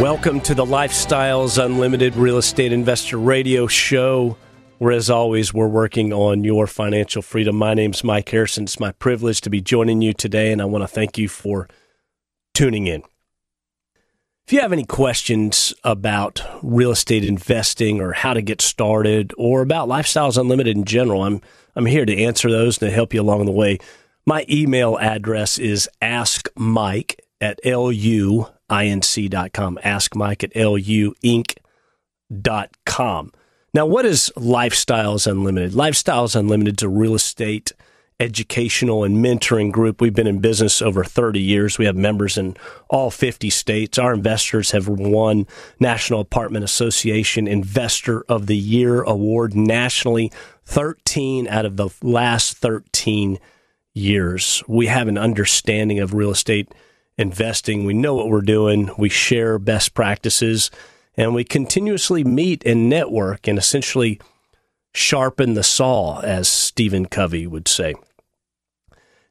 Welcome 0.00 0.40
to 0.40 0.54
the 0.54 0.64
Lifestyles 0.64 1.62
Unlimited 1.62 2.16
Real 2.16 2.38
Estate 2.38 2.72
Investor 2.72 3.18
Radio 3.18 3.66
Show, 3.66 4.38
where, 4.78 4.92
as 4.92 5.10
always, 5.10 5.52
we're 5.52 5.68
working 5.68 6.10
on 6.10 6.42
your 6.42 6.66
financial 6.66 7.20
freedom. 7.20 7.56
My 7.56 7.74
name's 7.74 8.02
Mike 8.02 8.30
Harrison. 8.30 8.64
It's 8.64 8.80
my 8.80 8.92
privilege 8.92 9.42
to 9.42 9.50
be 9.50 9.60
joining 9.60 10.00
you 10.00 10.14
today, 10.14 10.52
and 10.52 10.62
I 10.62 10.64
want 10.64 10.84
to 10.84 10.88
thank 10.88 11.18
you 11.18 11.28
for 11.28 11.68
tuning 12.54 12.86
in. 12.86 13.02
If 14.46 14.54
you 14.54 14.60
have 14.62 14.72
any 14.72 14.86
questions 14.86 15.74
about 15.84 16.42
real 16.62 16.92
estate 16.92 17.22
investing 17.22 18.00
or 18.00 18.12
how 18.12 18.32
to 18.32 18.40
get 18.40 18.62
started 18.62 19.34
or 19.36 19.60
about 19.60 19.86
Lifestyles 19.86 20.38
Unlimited 20.40 20.78
in 20.78 20.86
general, 20.86 21.24
I'm 21.24 21.42
I'm 21.76 21.84
here 21.84 22.06
to 22.06 22.22
answer 22.22 22.50
those 22.50 22.80
and 22.80 22.88
to 22.88 22.94
help 22.94 23.12
you 23.12 23.20
along 23.20 23.44
the 23.44 23.52
way. 23.52 23.78
My 24.24 24.46
email 24.48 24.96
address 24.96 25.58
is 25.58 25.90
askmike 26.00 27.16
at 27.42 27.60
luinc.com. 28.70 29.78
Ask 29.82 30.14
Mike 30.14 30.44
at 30.44 30.54
luinc.com. 30.54 31.62
Now, 33.72 33.86
what 33.86 34.04
is 34.04 34.32
Lifestyles 34.36 35.30
Unlimited? 35.30 35.72
Lifestyles 35.72 36.34
Unlimited 36.34 36.80
is 36.80 36.84
a 36.84 36.88
real 36.88 37.14
estate 37.14 37.72
educational 38.20 39.02
and 39.02 39.24
mentoring 39.24 39.72
group. 39.72 40.00
We've 40.00 40.14
been 40.14 40.26
in 40.26 40.40
business 40.40 40.82
over 40.82 41.02
30 41.02 41.40
years. 41.40 41.78
We 41.78 41.86
have 41.86 41.96
members 41.96 42.36
in 42.36 42.56
all 42.88 43.10
50 43.10 43.48
states. 43.48 43.98
Our 43.98 44.12
investors 44.12 44.72
have 44.72 44.88
won 44.88 45.46
National 45.80 46.20
Apartment 46.20 46.64
Association 46.64 47.48
Investor 47.48 48.22
of 48.28 48.46
the 48.46 48.56
Year 48.56 49.02
award 49.02 49.54
nationally 49.54 50.30
13 50.66 51.48
out 51.48 51.64
of 51.64 51.76
the 51.76 51.88
last 52.02 52.58
13 52.58 53.38
years. 53.94 54.62
We 54.68 54.86
have 54.86 55.08
an 55.08 55.18
understanding 55.18 55.98
of 55.98 56.12
real 56.12 56.30
estate 56.30 56.68
investing. 57.20 57.84
We 57.84 57.94
know 57.94 58.14
what 58.14 58.28
we're 58.28 58.40
doing. 58.40 58.90
We 58.96 59.08
share 59.08 59.58
best 59.58 59.94
practices 59.94 60.70
and 61.16 61.34
we 61.34 61.44
continuously 61.44 62.24
meet 62.24 62.64
and 62.64 62.88
network 62.88 63.46
and 63.46 63.58
essentially 63.58 64.20
sharpen 64.92 65.54
the 65.54 65.62
saw, 65.62 66.20
as 66.20 66.48
Stephen 66.48 67.06
Covey 67.06 67.46
would 67.46 67.68
say. 67.68 67.94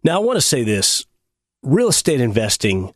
Now, 0.04 0.18
I 0.18 0.24
want 0.24 0.38
to 0.38 0.42
say 0.42 0.64
this 0.64 1.06
real 1.64 1.90
estate 1.90 2.22
investing 2.22 2.94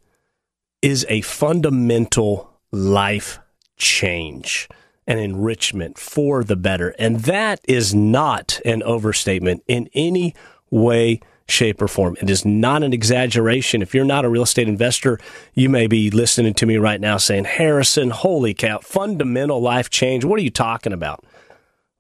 is 0.81 1.05
a 1.09 1.21
fundamental 1.21 2.59
life 2.71 3.39
change 3.77 4.69
and 5.07 5.19
enrichment 5.19 5.97
for 5.97 6.43
the 6.43 6.55
better. 6.55 6.95
And 6.99 7.21
that 7.21 7.59
is 7.65 7.93
not 7.93 8.61
an 8.63 8.83
overstatement 8.83 9.63
in 9.67 9.89
any 9.93 10.33
way, 10.69 11.19
shape, 11.47 11.81
or 11.81 11.87
form. 11.87 12.17
It 12.21 12.29
is 12.29 12.45
not 12.45 12.83
an 12.83 12.93
exaggeration. 12.93 13.81
If 13.81 13.93
you're 13.93 14.05
not 14.05 14.25
a 14.25 14.29
real 14.29 14.43
estate 14.43 14.67
investor, 14.67 15.19
you 15.53 15.69
may 15.69 15.87
be 15.87 16.09
listening 16.09 16.53
to 16.55 16.65
me 16.65 16.77
right 16.77 17.01
now 17.01 17.17
saying, 17.17 17.45
Harrison, 17.45 18.11
holy 18.11 18.53
cow, 18.53 18.79
fundamental 18.79 19.61
life 19.61 19.89
change. 19.89 20.23
What 20.23 20.39
are 20.39 20.43
you 20.43 20.51
talking 20.51 20.93
about? 20.93 21.23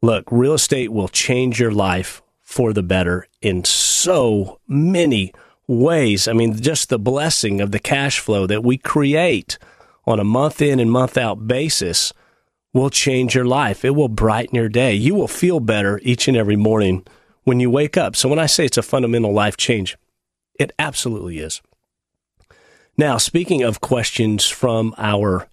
Look, 0.01 0.25
real 0.31 0.53
estate 0.53 0.91
will 0.91 1.07
change 1.07 1.59
your 1.59 1.71
life 1.71 2.21
for 2.41 2.73
the 2.73 2.83
better 2.83 3.27
in 3.41 3.63
so 3.63 4.59
many 4.67 5.33
ways. 5.67 6.27
I 6.27 6.33
mean, 6.33 6.59
just 6.61 6.89
the 6.89 6.99
blessing 6.99 7.61
of 7.61 7.71
the 7.71 7.79
cash 7.79 8.19
flow 8.19 8.45
that 8.47 8.63
we 8.63 8.77
create 8.77 9.57
on 10.05 10.19
a 10.19 10.25
month 10.25 10.61
in 10.61 10.79
and 10.79 10.91
month 10.91 11.17
out 11.17 11.47
basis 11.47 12.13
will 12.73 12.89
change 12.89 13.35
your 13.35 13.45
life. 13.45 13.85
It 13.85 13.91
will 13.91 14.09
brighten 14.09 14.55
your 14.55 14.69
day. 14.69 14.93
You 14.93 15.15
will 15.15 15.27
feel 15.27 15.59
better 15.59 15.99
each 16.03 16.27
and 16.27 16.35
every 16.35 16.55
morning 16.55 17.05
when 17.43 17.59
you 17.59 17.69
wake 17.69 17.97
up. 17.97 18.15
So 18.15 18.29
when 18.29 18.39
I 18.39 18.45
say 18.45 18.65
it's 18.65 18.77
a 18.77 18.83
fundamental 18.83 19.33
life 19.33 19.57
change, 19.57 19.97
it 20.59 20.71
absolutely 20.79 21.39
is. 21.39 21.61
Now, 22.97 23.17
speaking 23.17 23.63
of 23.63 23.81
questions 23.81 24.47
from 24.47 24.93
our 24.97 25.47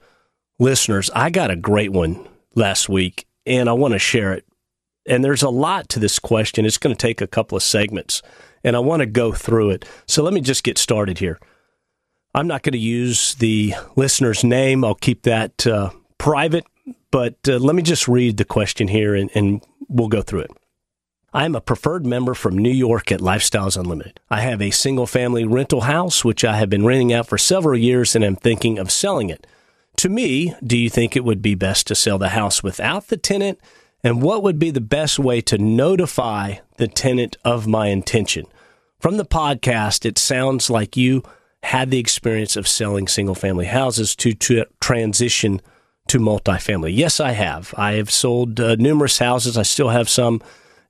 listeners, 0.59 1.11
I 1.15 1.31
got 1.31 1.51
a 1.51 1.57
great 1.57 1.93
one 1.93 2.29
last 2.55 2.89
week 2.89 3.27
and 3.47 3.69
I 3.69 3.73
want 3.73 3.93
to 3.93 3.99
share 3.99 4.33
it 4.33 4.45
and 5.07 5.25
there's 5.25 5.43
a 5.43 5.51
lot 5.51 5.89
to 5.91 5.99
this 5.99 6.19
question. 6.19 6.65
It's 6.65 6.79
going 6.79 6.95
to 6.95 7.01
take 7.01 7.21
a 7.21 7.27
couple 7.27 7.57
of 7.57 7.63
segments, 7.63 8.23
and 8.63 8.77
I 8.77 8.79
want 8.81 9.01
to 9.01 9.07
go 9.07 9.33
through 9.33 9.71
it. 9.71 9.85
So 10.07 10.23
let 10.23 10.33
me 10.33 10.41
just 10.41 10.65
get 10.65 10.79
started 10.79 11.19
here. 11.19 11.39
I'm 12.35 12.47
not 12.47 12.63
going 12.63 12.73
to 12.73 12.79
use 12.79 13.35
the 13.35 13.75
listener's 13.97 14.45
name, 14.45 14.85
I'll 14.85 14.95
keep 14.95 15.23
that 15.23 15.67
uh, 15.67 15.91
private, 16.17 16.65
but 17.11 17.37
uh, 17.49 17.59
let 17.59 17.75
me 17.75 17.83
just 17.83 18.07
read 18.07 18.37
the 18.37 18.45
question 18.45 18.87
here 18.87 19.17
and, 19.17 19.31
and 19.35 19.67
we'll 19.89 20.09
go 20.09 20.23
through 20.23 20.43
it. 20.43 20.51
I 21.33 21.45
am 21.45 21.55
a 21.55 21.61
preferred 21.61 22.05
member 22.05 22.35
from 22.35 22.59
New 22.59 22.73
York 22.73 23.13
at 23.13 23.21
Lifestyles 23.21 23.77
Unlimited. 23.77 24.19
I 24.31 24.41
have 24.41 24.61
a 24.61 24.73
single 24.73 25.07
family 25.07 25.45
rental 25.45 25.83
house, 25.83 26.25
which 26.25 26.45
I 26.45 26.57
have 26.57 26.69
been 26.69 26.85
renting 26.85 27.13
out 27.13 27.29
for 27.29 27.39
several 27.39 27.79
years 27.79 28.17
and 28.17 28.25
am 28.25 28.35
thinking 28.35 28.81
of 28.81 28.91
selling 28.91 29.31
it. 29.31 29.47
To 29.99 30.09
me, 30.09 30.57
do 30.65 30.77
you 30.77 30.91
think 30.91 31.15
it 31.15 31.25
would 31.25 31.41
be 31.41 31.55
best 31.55 31.87
to 31.87 31.95
sell 31.95 32.19
the 32.19 32.31
house 32.31 32.65
without 32.65 33.07
the 33.09 33.17
tenant 33.17 33.61
and 34.03 34.23
what 34.23 34.43
would 34.43 34.59
be 34.59 34.73
the 34.73 34.81
best 34.81 35.21
way 35.21 35.41
to 35.43 35.57
notify 35.57 36.57
the 36.79 36.89
tenant 36.89 37.37
of 37.45 37.69
my 37.69 37.89
intention? 37.89 38.47
From 38.99 39.17
the 39.17 39.25
podcast, 39.25 40.05
it 40.05 40.19
sounds 40.19 40.69
like 40.69 40.97
you 40.97 41.23
had 41.63 41.93
the 41.93 42.01
experience 42.01 42.57
of 42.57 42.67
selling 42.67 43.07
single 43.07 43.37
family 43.37 43.67
houses 43.67 44.17
to, 44.17 44.33
to 44.33 44.65
transition 44.81 45.61
to 46.09 46.19
multifamily. 46.19 46.97
Yes, 46.97 47.21
I 47.21 47.33
have. 47.33 47.73
I 47.77 47.93
have 47.93 48.11
sold 48.11 48.59
uh, 48.59 48.75
numerous 48.77 49.19
houses. 49.19 49.57
I 49.57 49.63
still 49.63 49.91
have 49.91 50.09
some 50.09 50.43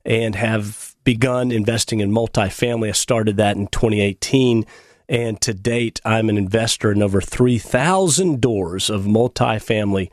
and 0.05 0.35
have 0.35 0.95
begun 1.03 1.51
investing 1.51 1.99
in 1.99 2.11
multifamily. 2.11 2.89
I 2.89 2.93
started 2.93 3.37
that 3.37 3.57
in 3.57 3.67
2018. 3.67 4.65
And 5.09 5.41
to 5.41 5.53
date, 5.53 5.99
I'm 6.05 6.29
an 6.29 6.37
investor 6.37 6.91
in 6.91 7.01
over 7.03 7.19
3,000 7.19 8.39
doors 8.39 8.89
of 8.89 9.03
multifamily 9.03 10.09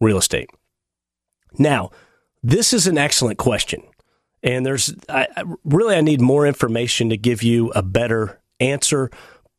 real 0.00 0.18
estate. 0.18 0.50
Now, 1.58 1.90
this 2.42 2.72
is 2.72 2.86
an 2.86 2.98
excellent 2.98 3.38
question. 3.38 3.82
And 4.42 4.64
there's 4.64 4.94
I, 5.08 5.26
really, 5.64 5.96
I 5.96 6.00
need 6.00 6.20
more 6.20 6.46
information 6.46 7.08
to 7.08 7.16
give 7.16 7.42
you 7.42 7.70
a 7.70 7.82
better 7.82 8.40
answer. 8.60 9.10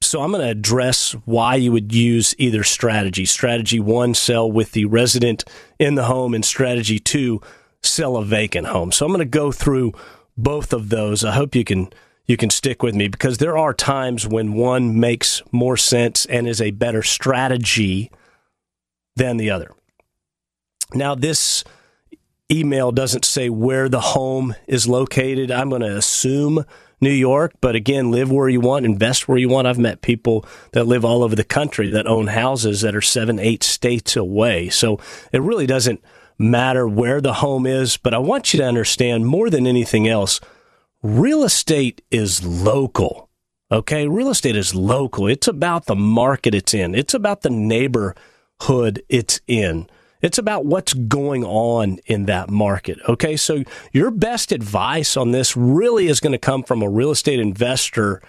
So 0.01 0.21
I'm 0.21 0.31
going 0.31 0.43
to 0.43 0.49
address 0.49 1.13
why 1.25 1.55
you 1.55 1.71
would 1.71 1.93
use 1.93 2.33
either 2.37 2.63
strategy. 2.63 3.25
Strategy 3.25 3.79
one, 3.79 4.13
sell 4.13 4.49
with 4.49 4.71
the 4.71 4.85
resident 4.85 5.43
in 5.79 5.95
the 5.95 6.05
home, 6.05 6.33
and 6.33 6.45
strategy 6.45 6.99
two, 6.99 7.41
sell 7.87 8.17
a 8.17 8.25
vacant 8.25 8.67
home. 8.67 8.91
So 8.91 9.05
I'm 9.05 9.11
going 9.11 9.19
to 9.19 9.25
go 9.25 9.51
through 9.51 9.93
both 10.37 10.73
of 10.73 10.89
those. 10.89 11.23
I 11.23 11.31
hope 11.31 11.55
you 11.55 11.63
can 11.63 11.91
you 12.25 12.37
can 12.37 12.49
stick 12.49 12.83
with 12.83 12.93
me 12.93 13.07
because 13.07 13.37
there 13.37 13.57
are 13.57 13.73
times 13.73 14.27
when 14.27 14.53
one 14.53 14.99
makes 14.99 15.41
more 15.51 15.77
sense 15.77 16.25
and 16.25 16.47
is 16.47 16.61
a 16.61 16.71
better 16.71 17.01
strategy 17.01 18.11
than 19.15 19.37
the 19.37 19.49
other. 19.49 19.71
Now 20.93 21.15
this 21.15 21.63
email 22.51 22.91
doesn't 22.91 23.25
say 23.25 23.49
where 23.49 23.89
the 23.89 23.99
home 23.99 24.55
is 24.67 24.87
located. 24.87 25.51
I'm 25.51 25.69
going 25.69 25.81
to 25.81 25.97
assume 25.97 26.65
New 26.99 27.11
York, 27.11 27.53
but 27.61 27.75
again, 27.75 28.11
live 28.11 28.31
where 28.31 28.49
you 28.49 28.59
want, 28.59 28.85
invest 28.85 29.27
where 29.27 29.37
you 29.37 29.49
want. 29.49 29.67
I've 29.67 29.77
met 29.77 30.01
people 30.01 30.45
that 30.71 30.85
live 30.85 31.05
all 31.05 31.23
over 31.23 31.35
the 31.35 31.43
country 31.43 31.89
that 31.91 32.07
own 32.07 32.27
houses 32.27 32.81
that 32.81 32.95
are 32.95 33.01
seven, 33.01 33.39
eight 33.39 33.63
states 33.63 34.15
away. 34.15 34.69
So 34.69 34.99
it 35.31 35.41
really 35.41 35.67
doesn't 35.67 36.01
matter 36.37 36.87
where 36.87 37.21
the 37.21 37.33
home 37.33 37.65
is, 37.65 37.97
but 37.97 38.13
I 38.13 38.19
want 38.19 38.53
you 38.53 38.59
to 38.59 38.65
understand 38.65 39.27
more 39.27 39.49
than 39.49 39.67
anything 39.67 40.07
else, 40.07 40.39
real 41.01 41.43
estate 41.43 42.01
is 42.11 42.45
local. 42.45 43.29
Okay. 43.71 44.07
Real 44.07 44.29
estate 44.29 44.55
is 44.55 44.73
local. 44.73 45.27
It's 45.27 45.47
about 45.47 45.85
the 45.85 45.95
market 45.95 46.55
it's 46.55 46.73
in. 46.73 46.95
It's 46.95 47.13
about 47.13 47.41
the 47.41 47.49
neighborhood 47.49 49.03
it's 49.09 49.41
in. 49.47 49.89
It's 50.21 50.37
about 50.37 50.65
what's 50.65 50.93
going 50.93 51.43
on 51.43 51.99
in 52.05 52.25
that 52.25 52.49
market. 52.49 52.97
Okay. 53.09 53.35
So 53.35 53.63
your 53.91 54.09
best 54.09 54.51
advice 54.51 55.17
on 55.17 55.31
this 55.31 55.57
really 55.57 56.07
is 56.07 56.19
going 56.19 56.31
to 56.31 56.37
come 56.37 56.63
from 56.63 56.81
a 56.81 56.89
real 56.89 57.11
estate 57.11 57.39
investor 57.39 58.21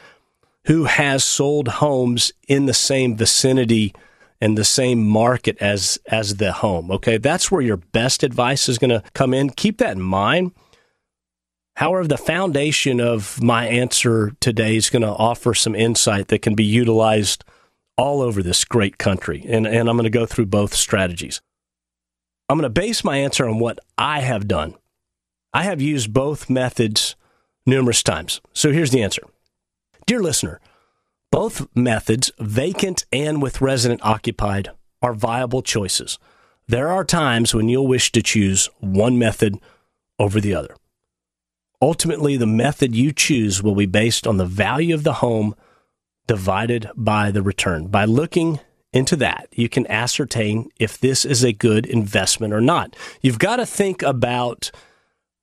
who 0.65 0.85
has 0.85 1.25
sold 1.25 1.69
homes 1.69 2.33
in 2.49 2.67
the 2.67 2.75
same 2.75 3.17
vicinity 3.17 3.95
and 4.41 4.57
the 4.57 4.65
same 4.65 5.07
market 5.07 5.57
as, 5.61 5.99
as 6.07 6.37
the 6.37 6.53
home. 6.53 6.91
Okay. 6.91 7.19
That's 7.19 7.51
where 7.51 7.63
your 7.63 7.77
best 7.77 8.23
advice 8.23 8.69
is 8.69 8.79
going 8.79 8.91
to 8.91 9.03
come 9.13 9.35
in. 9.35 9.51
Keep 9.51 9.79
that 9.79 9.97
in 9.97 10.03
mind. 10.03 10.53
However, 11.77 12.09
the 12.09 12.19
foundation 12.19 13.01
of 13.01 13.41
my 13.41 13.67
answer 13.67 14.33
today 14.41 14.77
is 14.77 14.91
going 14.91 15.03
to 15.03 15.09
offer 15.09 15.55
some 15.55 15.77
insight 15.77 16.29
that 16.29 16.43
can 16.43 16.55
be 16.55 16.65
utilized 16.65 17.45
all 17.97 18.21
over 18.21 18.43
this 18.43 18.65
great 18.65 18.99
country. 18.99 19.45
And, 19.49 19.67
and 19.67 19.89
I'm 19.89 19.97
going 19.97 20.05
to 20.05 20.11
go 20.11 20.27
through 20.27 20.47
both 20.47 20.75
strategies. 20.75 21.41
I'm 22.49 22.57
going 22.57 22.63
to 22.63 22.81
base 22.81 23.05
my 23.05 23.19
answer 23.19 23.47
on 23.47 23.59
what 23.59 23.79
I 23.97 24.21
have 24.21 24.49
done. 24.49 24.75
I 25.53 25.65
have 25.65 25.81
used 25.81 26.13
both 26.13 26.51
methods 26.51 27.15
numerous 27.67 28.03
times. 28.03 28.41
So 28.53 28.73
here's 28.73 28.91
the 28.91 29.03
answer 29.03 29.23
Dear 30.07 30.21
listener, 30.21 30.61
both 31.31 31.67
methods, 31.75 32.31
vacant 32.39 33.05
and 33.13 33.43
with 33.43 33.61
resident 33.61 34.01
occupied, 34.03 34.71
are 35.03 35.15
viable 35.15 35.63
choices. 35.63 36.19
There 36.67 36.89
are 36.89 37.05
times 37.05 37.55
when 37.55 37.69
you'll 37.69 37.87
wish 37.87 38.13
to 38.13 38.23
choose 38.23 38.69
one 38.81 39.19
method 39.19 39.59
over 40.19 40.41
the 40.41 40.55
other. 40.55 40.77
Ultimately, 41.81 42.37
the 42.37 42.47
method 42.47 42.95
you 42.95 43.13
choose 43.13 43.63
will 43.63 43.75
be 43.75 43.87
based 43.87 44.27
on 44.27 44.37
the 44.37 44.45
value 44.45 44.95
of 44.95 45.05
the 45.05 45.15
home 45.15 45.55
divided 46.27 46.91
by 46.97 47.31
the 47.31 47.43
return. 47.43 47.87
By 47.87 48.05
looking 48.05 48.61
into 48.93 49.17
that, 49.17 49.49
you 49.53 49.69
can 49.69 49.87
ascertain 49.87 50.71
if 50.79 50.99
this 50.99 51.25
is 51.25 51.45
a 51.45 51.53
good 51.53 51.87
investment 51.87 52.53
or 52.53 52.61
not. 52.61 52.97
You've 53.23 53.39
got 53.39 53.57
to 53.57 53.67
think 53.67 54.03
about 54.03 54.71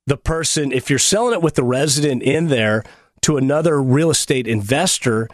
the 0.06 0.16
person, 0.16 0.72
if 0.72 0.90
you're 0.90 0.98
selling 0.98 1.34
it 1.34 1.42
with 1.42 1.54
the 1.54 1.64
resident 1.64 2.22
in 2.22 2.48
there 2.48 2.84
to 3.22 3.36
another 3.36 3.82
real 3.82 4.10
estate 4.10 4.46
investor, 4.46 5.28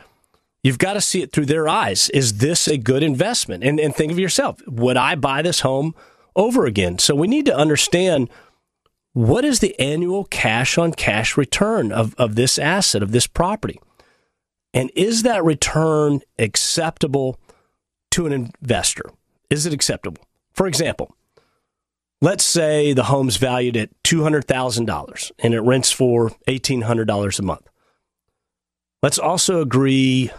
you've 0.62 0.79
got 0.79 0.94
to 0.94 1.00
see 1.00 1.23
it 1.23 1.32
through 1.32 1.47
their 1.47 1.69
eyes. 1.69 2.09
Is 2.11 2.38
this 2.38 2.69
a 2.69 2.79
good 2.79 3.03
investment? 3.03 3.64
And, 3.64 3.81
and 3.81 3.94
think 3.94 4.12
of 4.12 4.19
yourself 4.19 4.61
would 4.67 4.97
I 4.97 5.14
buy 5.14 5.43
this 5.43 5.61
home 5.61 5.94
over 6.35 6.67
again? 6.67 6.99
So 6.99 7.14
we 7.14 7.26
need 7.26 7.47
to 7.47 7.56
understand 7.56 8.31
what 9.12 9.44
is 9.44 9.61
the 9.61 9.79
annual 9.79 10.25
cash 10.25 10.79
on 10.79 10.93
cash 10.93 11.37
return 11.37 11.93
of, 11.93 12.14
of 12.17 12.35
this 12.35 12.59
asset, 12.59 13.03
of 13.03 13.12
this 13.12 13.26
property? 13.26 13.79
And 14.73 14.91
is 14.94 15.23
that 15.23 15.44
return 15.44 16.20
acceptable 16.38 17.38
to 18.12 18.26
an 18.26 18.32
investor? 18.32 19.11
Is 19.50 19.67
it 19.67 19.75
acceptable? 19.75 20.23
For 20.55 20.67
example, 20.67 21.15
let's 22.23 22.44
say 22.44 22.94
the 22.94 23.05
home's 23.05 23.37
valued 23.37 23.76
at 23.76 23.91
$200,000 24.05 25.32
and 25.41 25.55
it 25.55 25.61
rents 25.61 25.91
for 25.91 26.31
$1,800 26.49 27.38
a 27.38 27.43
month. 27.43 27.69
Let's 29.03 29.19
also 29.19 29.61
agree 29.61 30.31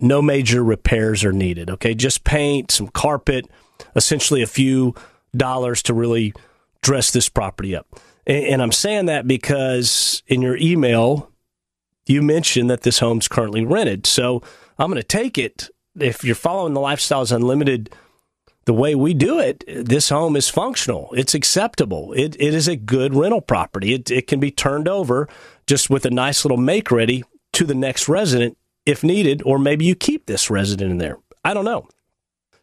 no 0.00 0.20
major 0.20 0.62
repairs 0.62 1.24
are 1.24 1.32
needed, 1.32 1.70
okay? 1.70 1.94
Just 1.94 2.24
paint, 2.24 2.70
some 2.70 2.88
carpet, 2.88 3.46
essentially 3.94 4.42
a 4.42 4.46
few 4.46 4.94
dollars 5.36 5.82
to 5.84 5.94
really 5.94 6.34
dress 6.82 7.10
this 7.10 7.28
property 7.28 7.74
up. 7.74 7.86
And, 8.26 8.60
I'm 8.60 8.72
saying 8.72 9.06
that 9.06 9.28
because 9.28 10.22
in 10.26 10.42
your 10.42 10.56
email, 10.56 11.30
you 12.06 12.22
mentioned 12.22 12.68
that 12.70 12.82
this 12.82 12.98
home's 12.98 13.28
currently 13.28 13.64
rented. 13.64 14.04
So 14.04 14.42
I'm 14.78 14.90
going 14.90 15.00
to 15.00 15.06
take 15.06 15.38
it. 15.38 15.68
If 15.98 16.24
you're 16.24 16.34
following 16.34 16.74
the 16.74 16.80
Lifestyles 16.80 17.34
Unlimited 17.34 17.94
the 18.64 18.74
way 18.74 18.96
we 18.96 19.14
do 19.14 19.38
it, 19.38 19.64
this 19.68 20.08
home 20.08 20.34
is 20.34 20.48
functional. 20.48 21.12
It's 21.16 21.34
acceptable. 21.34 22.12
It, 22.14 22.34
it 22.40 22.52
is 22.52 22.66
a 22.66 22.74
good 22.74 23.14
rental 23.14 23.40
property. 23.40 23.94
It, 23.94 24.10
it 24.10 24.26
can 24.26 24.40
be 24.40 24.50
turned 24.50 24.88
over 24.88 25.28
just 25.68 25.88
with 25.88 26.04
a 26.04 26.10
nice 26.10 26.44
little 26.44 26.58
make 26.58 26.90
ready 26.90 27.22
to 27.52 27.64
the 27.64 27.76
next 27.76 28.08
resident 28.08 28.58
if 28.86 29.04
needed, 29.04 29.42
or 29.44 29.58
maybe 29.58 29.84
you 29.84 29.94
keep 29.94 30.26
this 30.26 30.48
resident 30.48 30.92
in 30.92 30.98
there. 30.98 31.18
I 31.44 31.52
don't 31.52 31.64
know. 31.64 31.88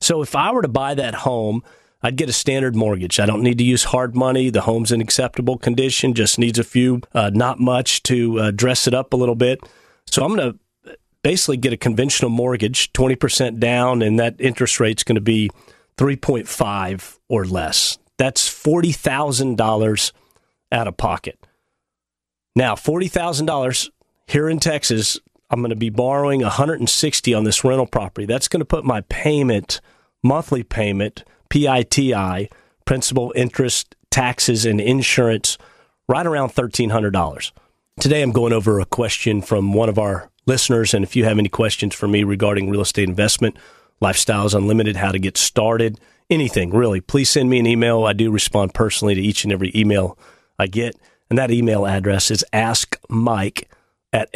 So 0.02 0.22
if 0.22 0.36
I 0.36 0.52
were 0.52 0.62
to 0.62 0.68
buy 0.68 0.96
that 0.96 1.16
home, 1.16 1.64
I'd 2.02 2.18
get 2.18 2.30
a 2.30 2.34
standard 2.34 2.76
mortgage. 2.76 3.20
I 3.20 3.26
don't 3.26 3.42
need 3.42 3.58
to 3.60 3.64
use 3.64 3.86
hard 3.86 4.16
money. 4.16 4.50
The 4.50 4.62
home's 4.62 4.92
in 4.92 5.00
acceptable 5.00 5.58
condition, 5.58 6.14
just 6.14 6.38
needs 6.38 6.60
a 6.60 6.64
few, 6.64 7.02
uh, 7.14 7.32
not 7.34 7.60
much 7.60 8.04
to 8.04 8.40
uh, 8.40 8.52
dress 8.52 8.88
it 8.88 8.94
up 8.94 9.14
a 9.14 9.16
little 9.16 9.36
bit. 9.36 9.62
So 10.06 10.24
I'm 10.24 10.36
going 10.36 10.54
to 10.54 10.98
basically 11.24 11.58
get 11.58 11.72
a 11.72 11.78
conventional 11.78 12.30
mortgage, 12.30 12.92
20% 12.92 13.60
down, 13.60 14.02
and 14.02 14.20
that 14.20 14.36
interest 14.40 14.82
rate's 14.82 15.04
going 15.04 15.16
to 15.16 15.22
be 15.22 15.50
3.5 15.98 17.20
or 17.30 17.46
less. 17.46 17.98
That's 18.18 18.48
$40,000 18.50 20.12
out 20.72 20.88
of 20.88 20.98
pocket. 20.98 21.48
Now, 22.56 22.76
$40,000 22.76 23.90
here 24.28 24.50
in 24.50 24.60
Texas, 24.60 25.20
I'm 25.54 25.60
going 25.60 25.70
to 25.70 25.76
be 25.76 25.92
borrowing 25.92 26.42
160 26.42 27.34
on 27.36 27.44
this 27.44 27.64
rental 27.64 27.86
property. 27.86 28.26
That's 28.26 28.48
going 28.48 28.62
to 28.62 28.66
put 28.66 28.84
my 28.84 29.02
payment, 29.02 29.82
monthly 30.24 30.64
payment, 30.64 31.24
PITI, 31.50 32.50
principal, 32.86 33.32
interest, 33.36 33.96
taxes, 34.10 34.66
and 34.66 34.82
insurance, 34.82 35.60
right 36.08 36.26
around 36.26 36.50
$1,300. 36.50 37.52
Today, 38.00 38.24
I'm 38.24 38.32
going 38.32 38.52
over 38.52 38.80
a 38.80 38.86
question 38.88 39.44
from 39.44 39.74
one 39.74 39.90
of 39.90 40.00
our 40.00 40.32
listeners. 40.48 40.92
And 40.92 41.04
if 41.04 41.16
you 41.16 41.24
have 41.26 41.38
any 41.38 41.50
questions 41.50 41.94
for 41.94 42.08
me 42.08 42.24
regarding 42.24 42.68
real 42.68 42.82
estate 42.82 43.08
investment, 43.08 43.56
Lifestyles 44.02 44.56
Unlimited, 44.56 44.96
how 44.96 45.12
to 45.12 45.20
get 45.20 45.38
started, 45.38 46.00
anything 46.32 46.72
really, 46.72 47.00
please 47.00 47.30
send 47.30 47.52
me 47.52 47.60
an 47.60 47.68
email. 47.68 48.06
I 48.06 48.14
do 48.14 48.32
respond 48.32 48.74
personally 48.74 49.14
to 49.14 49.22
each 49.22 49.44
and 49.44 49.54
every 49.54 49.72
email 49.76 50.18
I 50.58 50.66
get. 50.66 50.96
And 51.30 51.38
that 51.38 51.52
email 51.52 51.86
address 51.86 52.32
is 52.32 52.44
askmike 52.52 53.66
at 54.12 54.34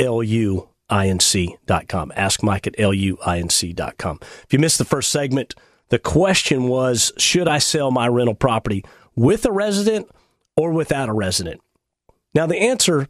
luinc.com. 0.90 2.14
Ask 2.16 2.44
Mike 2.44 2.68
at 2.68 2.78
luinc.com. 2.78 4.20
If 4.22 4.48
you 4.52 4.60
missed 4.60 4.78
the 4.78 4.86
first 4.86 5.10
segment, 5.10 5.56
the 5.90 6.00
question 6.00 6.68
was 6.68 7.14
Should 7.18 7.48
I 7.48 7.60
sell 7.60 7.92
my 7.92 8.08
rental 8.08 8.36
property 8.36 8.84
with 9.16 9.46
a 9.46 9.52
resident 9.52 10.10
or 10.56 10.72
without 10.72 11.10
a 11.10 11.14
resident? 11.14 11.62
Now, 12.34 12.46
the 12.46 12.58
answer 12.58 13.08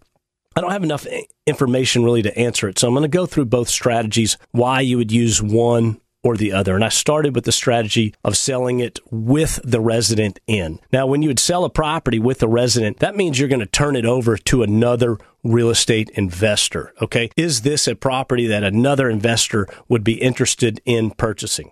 I 0.57 0.61
don't 0.61 0.71
have 0.71 0.83
enough 0.83 1.05
information 1.45 2.03
really 2.03 2.23
to 2.23 2.35
answer 2.35 2.67
it. 2.67 2.79
So 2.79 2.87
I'm 2.87 2.95
going 2.95 3.03
to 3.03 3.07
go 3.07 3.27
through 3.27 3.45
both 3.45 3.69
strategies, 3.69 4.37
why 4.53 4.81
you 4.81 4.97
would 4.97 5.11
use 5.11 5.39
one 5.39 6.01
or 6.27 6.35
the 6.35 6.51
other. 6.51 6.75
And 6.75 6.83
I 6.83 6.89
started 6.89 7.33
with 7.33 7.45
the 7.45 7.51
strategy 7.53 8.13
of 8.21 8.35
selling 8.35 8.81
it 8.81 8.99
with 9.09 9.61
the 9.63 9.79
resident 9.79 10.39
in. 10.45 10.79
Now, 10.91 11.07
when 11.07 11.21
you 11.21 11.29
would 11.29 11.39
sell 11.39 11.63
a 11.63 11.69
property 11.69 12.19
with 12.19 12.43
a 12.43 12.47
resident, 12.49 12.99
that 12.99 13.15
means 13.15 13.39
you're 13.39 13.47
going 13.47 13.61
to 13.61 13.65
turn 13.65 13.95
it 13.95 14.05
over 14.05 14.37
to 14.37 14.61
another 14.61 15.17
real 15.43 15.69
estate 15.69 16.09
investor. 16.15 16.93
Okay. 17.01 17.29
Is 17.37 17.61
this 17.61 17.87
a 17.87 17.95
property 17.95 18.45
that 18.47 18.63
another 18.63 19.09
investor 19.09 19.67
would 19.87 20.03
be 20.03 20.21
interested 20.21 20.81
in 20.83 21.11
purchasing? 21.11 21.71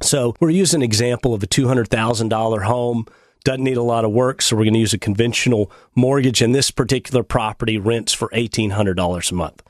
So 0.00 0.36
we're 0.38 0.50
using 0.50 0.78
an 0.78 0.84
example 0.84 1.34
of 1.34 1.42
a 1.42 1.48
$200,000 1.48 2.62
home. 2.64 3.06
Doesn't 3.42 3.64
need 3.64 3.76
a 3.76 3.82
lot 3.82 4.04
of 4.04 4.12
work, 4.12 4.40
so 4.40 4.54
we're 4.54 4.64
going 4.64 4.74
to 4.74 4.80
use 4.80 4.94
a 4.94 4.98
conventional 4.98 5.70
mortgage. 5.96 6.40
And 6.42 6.54
this 6.54 6.70
particular 6.70 7.24
property 7.24 7.76
rents 7.76 8.12
for 8.12 8.28
$1,800 8.28 9.30
a 9.30 9.34
month. 9.34 9.62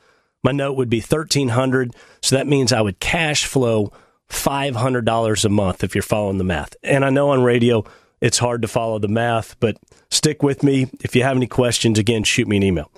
My 0.45 0.51
note 0.51 0.73
would 0.73 0.91
be 0.91 0.99
1300 0.99 1.95
so 2.21 2.35
that 2.35 2.45
means 2.45 2.71
I 2.71 2.79
would 2.79 2.99
cash 2.99 3.45
flow 3.45 3.91
$500 4.29 5.45
a 5.45 5.49
month 5.49 5.83
if 5.83 5.95
you're 5.95 6.03
following 6.03 6.37
the 6.37 6.43
math. 6.43 6.75
And 6.83 7.03
I 7.03 7.09
know 7.09 7.29
on 7.29 7.41
radio 7.41 7.83
it's 8.21 8.37
hard 8.37 8.61
to 8.61 8.67
follow 8.67 8.99
the 8.99 9.07
math, 9.07 9.59
but 9.59 9.77
stick 10.11 10.43
with 10.43 10.61
me. 10.61 10.87
If 11.01 11.15
you 11.15 11.23
have 11.23 11.35
any 11.35 11.47
questions, 11.47 11.97
again, 11.97 12.23
shoot 12.23 12.47
me 12.47 12.57
an 12.57 12.63
email. 12.63 12.91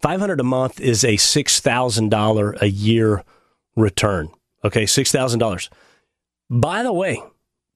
500 0.00 0.40
a 0.40 0.44
month 0.44 0.80
is 0.80 1.04
a 1.04 1.16
$6,000 1.16 2.62
a 2.62 2.70
year 2.70 3.22
return. 3.76 4.30
Okay, 4.64 4.84
$6,000. 4.84 5.68
By 6.48 6.82
the 6.82 6.92
way, 6.92 7.22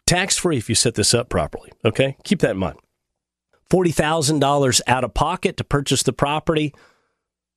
tax 0.07 0.39
free 0.39 0.57
if 0.57 0.71
you 0.71 0.75
set 0.75 0.95
this 0.95 1.13
up 1.13 1.29
properly. 1.29 1.71
Okay, 1.85 2.17
keep 2.25 2.41
that 2.41 2.53
in 2.53 2.57
mind. 2.57 2.79
$40,000 3.71 4.81
out 4.87 5.05
of 5.05 5.13
pocket 5.13 5.59
to 5.59 5.65
purchase 5.65 6.03
the 6.03 6.15
property. 6.15 6.75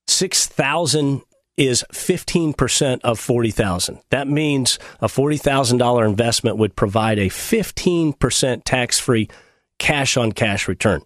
6000 0.07 1.21
is 1.61 1.85
15% 1.93 3.01
of 3.03 3.19
40,000. 3.19 3.99
That 4.09 4.27
means 4.27 4.79
a 4.99 5.05
$40,000 5.05 6.07
investment 6.07 6.57
would 6.57 6.75
provide 6.75 7.19
a 7.19 7.29
15% 7.29 8.63
tax-free 8.65 9.29
cash 9.77 10.17
on 10.17 10.31
cash 10.31 10.67
return. 10.67 11.03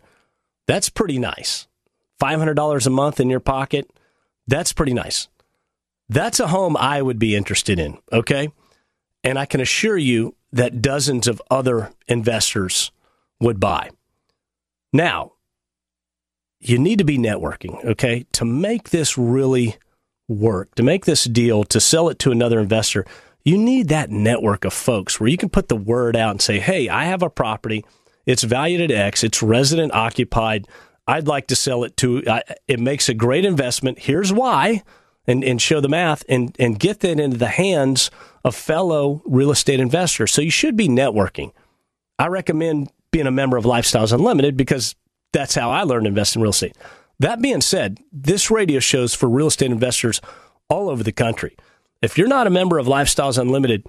That's 0.66 0.88
pretty 0.88 1.20
nice. 1.20 1.68
$500 2.22 2.88
a 2.88 2.90
month 2.90 3.20
in 3.20 3.30
your 3.30 3.42
pocket, 3.42 3.90
that's 4.48 4.72
pretty 4.72 4.94
nice. 4.94 5.28
That's 6.08 6.40
a 6.40 6.48
home 6.48 6.78
I 6.78 7.02
would 7.02 7.20
be 7.20 7.36
interested 7.36 7.78
in, 7.78 7.98
okay? 8.14 8.50
And 9.26 9.38
I 9.38 9.46
can 9.46 9.60
assure 9.60 9.98
you 9.98 10.36
that 10.54 10.82
dozens 10.82 11.28
of 11.28 11.42
other 11.52 11.92
investors 12.08 12.92
would 13.42 13.60
buy. 13.60 13.90
Now, 14.94 15.34
you 16.62 16.80
need 16.80 17.00
to 17.00 17.04
be 17.04 17.18
networking, 17.18 17.84
okay? 17.84 18.26
To 18.34 18.46
make 18.46 18.92
this 18.92 19.18
really 19.18 19.76
work, 20.28 20.74
to 20.76 20.84
make 20.84 21.06
this 21.06 21.26
deal, 21.26 21.64
to 21.66 21.80
sell 21.80 22.10
it 22.10 22.20
to 22.20 22.32
another 22.32 22.60
investor, 22.60 23.06
you 23.44 23.58
need 23.58 23.90
that 23.90 24.10
network 24.10 24.66
of 24.66 24.74
folks 24.74 25.20
where 25.20 25.30
you 25.30 25.38
can 25.38 25.50
put 25.50 25.70
the 25.70 25.76
word 25.76 26.16
out 26.16 26.32
and 26.32 26.42
say, 26.42 26.60
hey, 26.60 26.90
I 26.90 27.06
have 27.06 27.22
a 27.22 27.30
property. 27.30 27.86
It's 28.26 28.44
valued 28.44 28.82
at 28.82 28.92
X. 28.92 29.24
It's 29.24 29.44
resident 29.44 29.94
occupied. 29.94 30.68
I'd 31.08 31.28
like 31.28 31.48
to 31.48 31.56
sell 31.56 31.84
it 31.84 31.96
to, 31.98 32.26
uh, 32.26 32.40
it 32.68 32.80
makes 32.80 33.08
a 33.08 33.14
great 33.14 33.46
investment. 33.46 34.00
Here's 34.00 34.34
why. 34.34 34.82
And, 35.28 35.44
and 35.44 35.60
show 35.60 35.82
the 35.82 35.90
math 35.90 36.24
and, 36.30 36.56
and 36.60 36.80
get 36.80 37.00
that 37.00 37.20
into 37.20 37.38
the 37.38 37.48
hands 37.48 38.12
of 38.44 38.56
fellow 38.56 39.24
real 39.26 39.50
estate 39.50 39.80
investors. 39.80 40.32
So 40.32 40.44
you 40.44 40.52
should 40.52 40.76
be 40.76 40.88
networking. 40.88 41.52
I 42.20 42.28
recommend 42.28 42.92
being 43.10 43.26
a 43.26 43.32
member 43.32 43.58
of 43.58 43.64
Lifestyles 43.64 44.14
Unlimited 44.14 44.56
because 44.56 44.96
that's 45.34 45.56
how 45.56 45.72
I 45.72 45.82
learned 45.82 46.06
to 46.06 46.10
invest 46.10 46.36
in 46.36 46.44
real 46.44 46.52
estate. 46.52 46.78
That 47.20 47.42
being 47.42 47.62
said, 47.62 48.00
this 48.12 48.52
radio 48.52 48.80
shows 48.80 49.14
for 49.14 49.30
real 49.30 49.48
estate 49.48 49.72
investors 49.72 50.22
all 50.70 50.90
over 50.90 51.04
the 51.04 51.12
country. 51.12 51.56
If 52.02 52.18
you're 52.18 52.28
not 52.28 52.48
a 52.48 52.52
member 52.52 52.78
of 52.78 52.88
Lifestyles 52.88 53.38
Unlimited, 53.38 53.86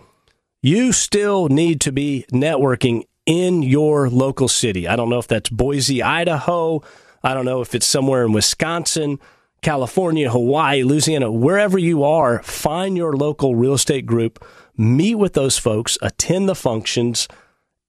you 0.63 0.93
still 0.93 1.49
need 1.49 1.81
to 1.83 1.93
be 1.93 2.25
networking 2.33 3.05
in 3.25 3.63
your 3.63 4.09
local 4.09 4.49
city. 4.49 4.87
I 4.87 4.97
don't 4.97 5.11
know 5.11 5.19
if 5.19 5.29
that's 5.29 5.51
Boise, 5.51 6.03
Idaho. 6.03 6.83
I 7.23 7.35
don't 7.35 7.45
know 7.45 7.61
if 7.61 7.75
it's 7.75 7.87
somewhere 7.87 8.25
in 8.25 8.33
Wisconsin, 8.33 9.19
California, 9.63 10.31
Hawaii, 10.31 10.85
Louisiana, 10.85 11.31
wherever 11.33 11.79
you 11.79 12.05
are, 12.05 12.43
find 12.43 12.97
your 12.97 13.17
local 13.17 13.57
real 13.57 13.75
estate 13.75 14.07
group, 14.07 14.45
meet 14.77 15.17
with 15.17 15.33
those 15.33 15.59
folks, 15.59 15.99
attend 16.01 16.49
the 16.49 16.55
functions, 16.55 17.27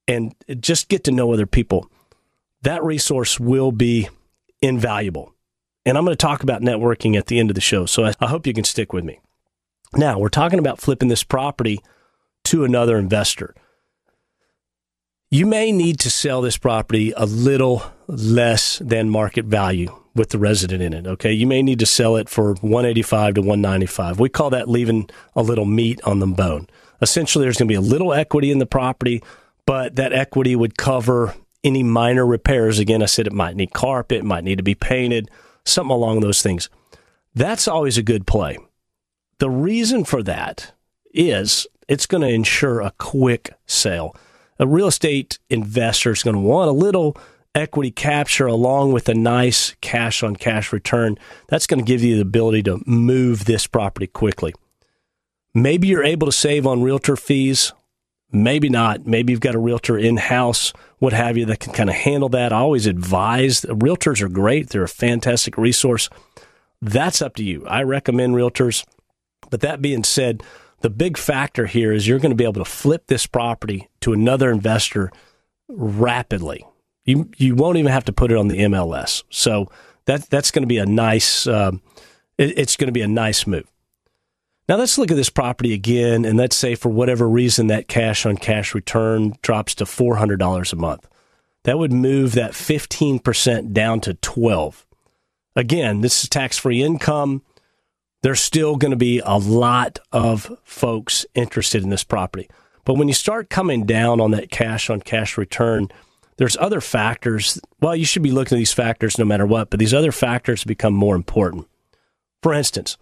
and 0.08 0.34
just 0.60 0.90
get 0.90 1.04
to 1.04 1.12
know 1.12 1.32
other 1.32 1.46
people. 1.46 1.90
That 2.64 2.84
resource 2.84 3.40
will 3.40 3.72
be 3.72 4.10
invaluable. 4.62 5.34
And 5.86 5.98
I'm 5.98 6.04
going 6.04 6.18
to 6.18 6.22
talk 6.22 6.44
about 6.44 6.62
networking 6.62 7.18
at 7.18 7.28
the 7.28 7.40
end 7.40 7.50
of 7.50 7.56
the 7.56 7.62
show. 7.62 7.86
So 7.86 8.12
I 8.20 8.28
hope 8.28 8.46
you 8.46 8.54
can 8.54 8.64
stick 8.64 8.92
with 8.92 9.06
me. 9.06 9.20
Now, 9.96 10.20
we're 10.20 10.30
talking 10.30 10.60
about 10.60 10.82
flipping 10.82 11.08
this 11.08 11.24
property 11.24 11.80
to 12.46 12.66
another 12.66 12.98
investor. 12.98 13.56
You 15.30 15.46
may 15.46 15.72
need 15.72 16.00
to 16.02 16.10
sell 16.10 16.42
this 16.42 16.58
property 16.58 17.14
a 17.16 17.26
little 17.26 17.84
less 18.08 18.80
than 18.80 19.10
market 19.10 19.46
value 19.46 19.94
with 20.16 20.30
the 20.30 20.40
resident 20.40 20.82
in 20.82 20.94
it. 20.94 21.08
Okay. 21.08 21.32
You 21.32 21.48
may 21.48 21.62
need 21.62 21.80
to 21.80 21.86
sell 21.86 22.16
it 22.16 22.28
for 22.28 22.56
185 22.56 23.36
to 23.36 23.42
195. 23.42 24.20
We 24.20 24.30
call 24.30 24.50
that 24.50 24.70
leaving 24.70 25.10
a 25.36 25.44
little 25.44 25.66
meat 25.66 26.02
on 26.04 26.20
the 26.20 26.28
bone. 26.28 26.68
Essentially, 27.02 27.46
there's 27.46 27.58
going 27.58 27.68
to 27.68 27.72
be 27.72 27.76
a 27.76 27.82
little 27.82 28.14
equity 28.14 28.52
in 28.52 28.60
the 28.60 28.66
property, 28.66 29.22
but 29.66 29.96
that 29.96 30.14
equity 30.14 30.56
would 30.56 30.78
cover 30.78 31.36
any 31.64 31.84
minor 31.84 32.26
repairs. 32.26 32.80
Again, 32.80 33.02
I 33.02 33.06
said 33.06 33.28
it 33.28 33.34
might 33.34 33.56
need 33.56 33.74
carpet, 33.74 34.24
might 34.24 34.44
need 34.44 34.58
to 34.58 34.64
be 34.64 34.76
painted, 34.76 35.30
something 35.66 35.94
along 35.94 36.20
those 36.20 36.42
things. 36.42 36.70
That's 37.36 37.68
always 37.68 37.98
a 37.98 38.04
good 38.04 38.26
play. 38.26 38.58
The 39.40 39.50
reason 39.50 40.04
for 40.04 40.24
that 40.24 40.74
is 41.14 41.68
it's 41.88 42.06
going 42.06 42.22
to 42.22 42.34
ensure 42.34 42.82
a 42.82 42.94
quick 42.98 43.54
sale. 43.66 44.16
A 44.60 44.68
real 44.68 44.88
estate 44.88 45.38
investor 45.50 46.12
is 46.12 46.24
going 46.24 46.36
to 46.36 46.42
want 46.42 46.70
a 46.70 46.74
little 46.74 47.16
equity 47.54 47.92
capture 47.92 48.48
along 48.48 48.92
with 48.94 49.10
a 49.10 49.14
nice 49.14 49.76
cash 49.82 50.24
on 50.24 50.36
cash 50.36 50.72
return. 50.72 51.18
That's 51.48 51.68
going 51.68 51.80
to 51.80 51.86
give 51.86 52.04
you 52.04 52.16
the 52.16 52.22
ability 52.22 52.64
to 52.64 52.82
move 52.86 53.46
this 53.46 53.68
property 53.68 54.08
quickly. 54.08 54.54
Maybe 55.54 55.88
you're 55.88 56.04
able 56.04 56.28
to 56.28 56.32
save 56.32 56.68
on 56.68 56.84
realtor 56.84 57.16
fees. 57.16 57.74
Maybe 58.32 58.68
not. 58.70 59.08
Maybe 59.08 59.32
you've 59.32 59.40
got 59.40 59.56
a 59.56 59.60
realtor 59.60 59.98
in 59.98 60.18
house, 60.18 60.74
what 61.00 61.14
have 61.14 61.38
you, 61.38 61.46
that 61.46 61.60
can 61.60 61.74
kind 61.74 61.90
of 61.90 61.96
handle 61.96 62.30
that. 62.30 62.52
I 62.52 62.58
always 62.58 62.86
advise 62.86 63.62
realtors 63.62 64.22
are 64.22 64.30
great. 64.30 64.70
They're 64.70 64.84
a 64.84 64.90
fantastic 64.90 65.58
resource. 65.58 66.10
That's 66.82 67.22
up 67.22 67.36
to 67.36 67.44
you. 67.44 67.66
I 67.68 67.84
recommend 67.84 68.36
realtors. 68.36 68.86
But 69.50 69.62
that 69.62 69.82
being 69.82 70.04
said, 70.04 70.44
the 70.82 70.90
big 70.90 71.18
factor 71.18 71.66
here 71.66 71.92
is 71.92 72.08
you're 72.08 72.20
going 72.20 72.32
to 72.32 72.36
be 72.36 72.44
able 72.44 72.64
to 72.64 72.66
flip 72.66 73.08
this 73.08 73.26
property 73.26 73.90
to 74.02 74.14
another 74.14 74.52
investor 74.52 75.12
rapidly. 75.70 76.66
You 77.06 77.30
you 77.38 77.56
won't 77.56 77.78
even 77.78 77.92
have 77.92 78.06
to 78.06 78.14
put 78.14 78.32
it 78.32 78.38
on 78.38 78.50
the 78.50 78.60
MLS. 78.60 79.24
So 79.30 79.70
that 80.06 80.30
that's 80.30 80.52
going 80.52 80.64
to 80.64 80.68
be 80.68 80.78
a 80.78 80.86
nice 80.86 81.48
um, 81.48 81.82
it, 82.38 82.58
it's 82.58 82.76
going 82.76 82.88
to 82.88 82.94
be 82.94 83.02
a 83.02 83.08
nice 83.08 83.48
move. 83.48 83.72
Now 84.68 84.76
let's 84.76 84.98
look 84.98 85.12
at 85.12 85.18
this 85.18 85.30
property 85.30 85.74
again, 85.74 86.26
and 86.26 86.38
let's 86.38 86.56
say 86.56 86.76
for 86.76 86.90
whatever 86.90 87.28
reason 87.28 87.68
that 87.68 87.88
cash 87.88 88.26
on 88.26 88.38
cash 88.38 88.76
return 88.76 89.36
drops 89.42 89.76
to 89.76 89.86
four 89.86 90.18
hundred 90.18 90.40
dollars 90.40 90.74
a 90.74 90.78
month. 90.78 91.08
That 91.64 91.80
would 91.80 91.94
move 91.94 92.34
that 92.34 92.56
fifteen 92.56 93.20
percent 93.20 93.74
down 93.74 94.02
to 94.02 94.14
twelve. 94.16 94.86
Again, 95.56 96.02
this 96.02 96.24
is 96.24 96.30
tax 96.30 96.58
free 96.58 96.84
income 96.84 97.42
there's 98.22 98.42
still 98.42 98.76
going 98.76 98.92
to 98.92 98.98
be 98.98 99.20
a 99.20 99.38
lot 99.38 100.00
of 100.12 100.52
folks 100.64 101.26
interested 101.36 101.84
in 101.84 101.90
this 101.90 102.04
property. 102.04 102.50
But 102.84 102.96
when 102.96 103.08
you 103.08 103.14
start 103.14 103.50
coming 103.50 103.86
down 103.86 104.20
on 104.20 104.32
that 104.32 104.50
cash 104.50 104.90
on 104.90 105.02
cash 105.02 105.38
return, 105.38 105.90
there's 106.38 106.58
other 106.58 106.82
factors. 106.82 107.60
Well, 107.82 107.96
you 107.96 108.06
should 108.06 108.24
be 108.24 108.32
looking 108.32 108.58
at 108.58 108.60
these 108.60 108.74
factors 108.74 109.18
no 109.18 109.26
matter 109.26 109.46
what, 109.46 109.70
but 109.70 109.80
these 109.80 109.94
other 109.94 110.12
factors 110.12 110.64
become 110.64 110.94
more 110.94 111.16
important. 111.16 111.68
For 112.42 112.54
instance, 112.54 112.98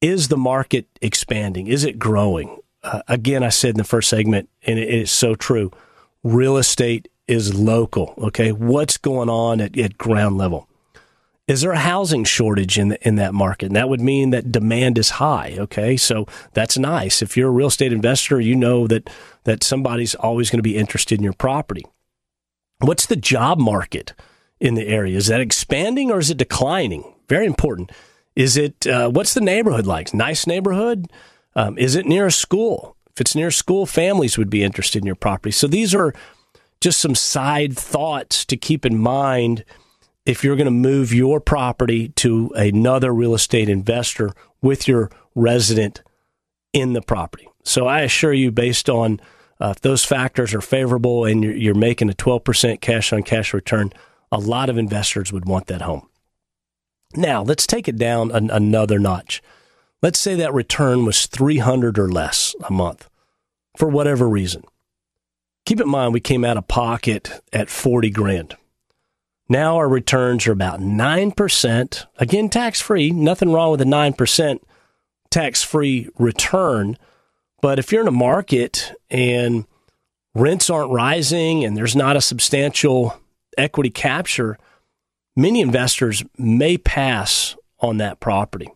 is 0.00 0.28
the 0.28 0.36
market 0.36 0.86
expanding? 1.00 1.66
Is 1.66 1.84
it 1.84 1.98
growing? 1.98 2.58
Uh, 2.82 3.02
again, 3.08 3.42
I 3.42 3.50
said 3.50 3.70
in 3.70 3.78
the 3.78 3.84
first 3.84 4.08
segment, 4.08 4.48
and 4.66 4.78
it 4.78 4.88
is 4.88 5.10
so 5.10 5.34
true 5.34 5.70
real 6.22 6.56
estate 6.56 7.08
is 7.26 7.54
local. 7.58 8.14
Okay. 8.18 8.52
What's 8.52 8.96
going 8.96 9.28
on 9.28 9.60
at, 9.60 9.78
at 9.78 9.98
ground 9.98 10.36
level? 10.36 10.68
Is 11.46 11.62
there 11.62 11.72
a 11.72 11.78
housing 11.78 12.22
shortage 12.22 12.78
in 12.78 12.90
the, 12.90 13.08
in 13.08 13.16
that 13.16 13.34
market? 13.34 13.66
And 13.66 13.76
that 13.76 13.88
would 13.88 14.00
mean 14.00 14.30
that 14.30 14.52
demand 14.52 14.98
is 14.98 15.10
high. 15.10 15.56
Okay, 15.58 15.96
so 15.96 16.26
that's 16.52 16.78
nice. 16.78 17.22
If 17.22 17.36
you're 17.36 17.48
a 17.48 17.52
real 17.52 17.66
estate 17.66 17.92
investor, 17.92 18.40
you 18.40 18.54
know 18.54 18.86
that 18.86 19.10
that 19.44 19.64
somebody's 19.64 20.14
always 20.14 20.48
going 20.48 20.60
to 20.60 20.62
be 20.62 20.76
interested 20.76 21.18
in 21.18 21.24
your 21.24 21.32
property. 21.32 21.84
What's 22.78 23.06
the 23.06 23.16
job 23.16 23.58
market 23.58 24.14
in 24.60 24.74
the 24.74 24.86
area? 24.86 25.16
Is 25.16 25.26
that 25.26 25.40
expanding 25.40 26.12
or 26.12 26.20
is 26.20 26.30
it 26.30 26.36
declining? 26.36 27.02
Very 27.28 27.46
important. 27.46 27.90
Is 28.36 28.56
it 28.56 28.86
uh, 28.86 29.10
what's 29.10 29.34
the 29.34 29.40
neighborhood 29.40 29.86
like? 29.86 30.14
Nice 30.14 30.46
neighborhood? 30.46 31.10
Um, 31.54 31.76
is 31.78 31.96
it 31.96 32.06
near 32.06 32.26
a 32.26 32.32
school? 32.32 32.96
If 33.12 33.20
it's 33.20 33.34
near 33.34 33.50
school, 33.50 33.86
families 33.86 34.38
would 34.38 34.50
be 34.50 34.62
interested 34.62 35.02
in 35.02 35.06
your 35.06 35.16
property. 35.16 35.50
So 35.50 35.66
these 35.66 35.94
are 35.94 36.14
just 36.80 37.00
some 37.00 37.14
side 37.14 37.76
thoughts 37.76 38.44
to 38.46 38.56
keep 38.56 38.86
in 38.86 38.98
mind 38.98 39.64
if 40.24 40.44
you're 40.44 40.56
going 40.56 40.66
to 40.66 40.70
move 40.70 41.12
your 41.12 41.40
property 41.40 42.10
to 42.10 42.50
another 42.54 43.12
real 43.12 43.34
estate 43.34 43.68
investor 43.68 44.32
with 44.62 44.86
your 44.86 45.10
resident 45.34 46.02
in 46.72 46.92
the 46.92 47.02
property. 47.02 47.48
So 47.64 47.86
I 47.86 48.02
assure 48.02 48.32
you, 48.32 48.50
based 48.50 48.88
on 48.88 49.20
uh, 49.60 49.74
if 49.76 49.80
those 49.80 50.04
factors 50.04 50.54
are 50.54 50.60
favorable 50.60 51.24
and 51.24 51.42
you're, 51.42 51.56
you're 51.56 51.74
making 51.74 52.10
a 52.10 52.14
12% 52.14 52.80
cash 52.80 53.12
on 53.12 53.22
cash 53.22 53.52
return, 53.52 53.92
a 54.32 54.38
lot 54.38 54.70
of 54.70 54.78
investors 54.78 55.32
would 55.32 55.46
want 55.46 55.66
that 55.66 55.82
home. 55.82 56.08
Now, 57.14 57.42
let's 57.42 57.66
take 57.66 57.88
it 57.88 57.96
down 57.96 58.30
an, 58.30 58.50
another 58.50 58.98
notch. 58.98 59.42
Let's 60.02 60.18
say 60.18 60.34
that 60.36 60.54
return 60.54 61.04
was 61.04 61.26
300 61.26 61.98
or 61.98 62.08
less 62.10 62.54
a 62.64 62.72
month 62.72 63.08
for 63.76 63.88
whatever 63.88 64.28
reason. 64.28 64.64
Keep 65.66 65.80
in 65.80 65.88
mind, 65.88 66.14
we 66.14 66.20
came 66.20 66.44
out 66.44 66.56
of 66.56 66.68
pocket 66.68 67.30
at 67.52 67.68
40 67.68 68.10
grand. 68.10 68.56
Now 69.48 69.76
our 69.76 69.88
returns 69.88 70.46
are 70.46 70.52
about 70.52 70.80
9%. 70.80 72.06
Again, 72.18 72.48
tax 72.48 72.80
free. 72.80 73.10
Nothing 73.10 73.52
wrong 73.52 73.72
with 73.72 73.80
a 73.80 73.84
9% 73.84 74.60
tax 75.30 75.62
free 75.62 76.08
return. 76.18 76.96
But 77.60 77.78
if 77.78 77.92
you're 77.92 78.02
in 78.02 78.08
a 78.08 78.12
market 78.12 78.92
and 79.10 79.66
rents 80.34 80.70
aren't 80.70 80.92
rising 80.92 81.64
and 81.64 81.76
there's 81.76 81.96
not 81.96 82.16
a 82.16 82.20
substantial 82.20 83.20
equity 83.58 83.90
capture, 83.90 84.56
many 85.40 85.60
investors 85.60 86.22
may 86.38 86.76
pass 86.76 87.56
on 87.78 87.96
that 87.98 88.20
property. 88.20 88.68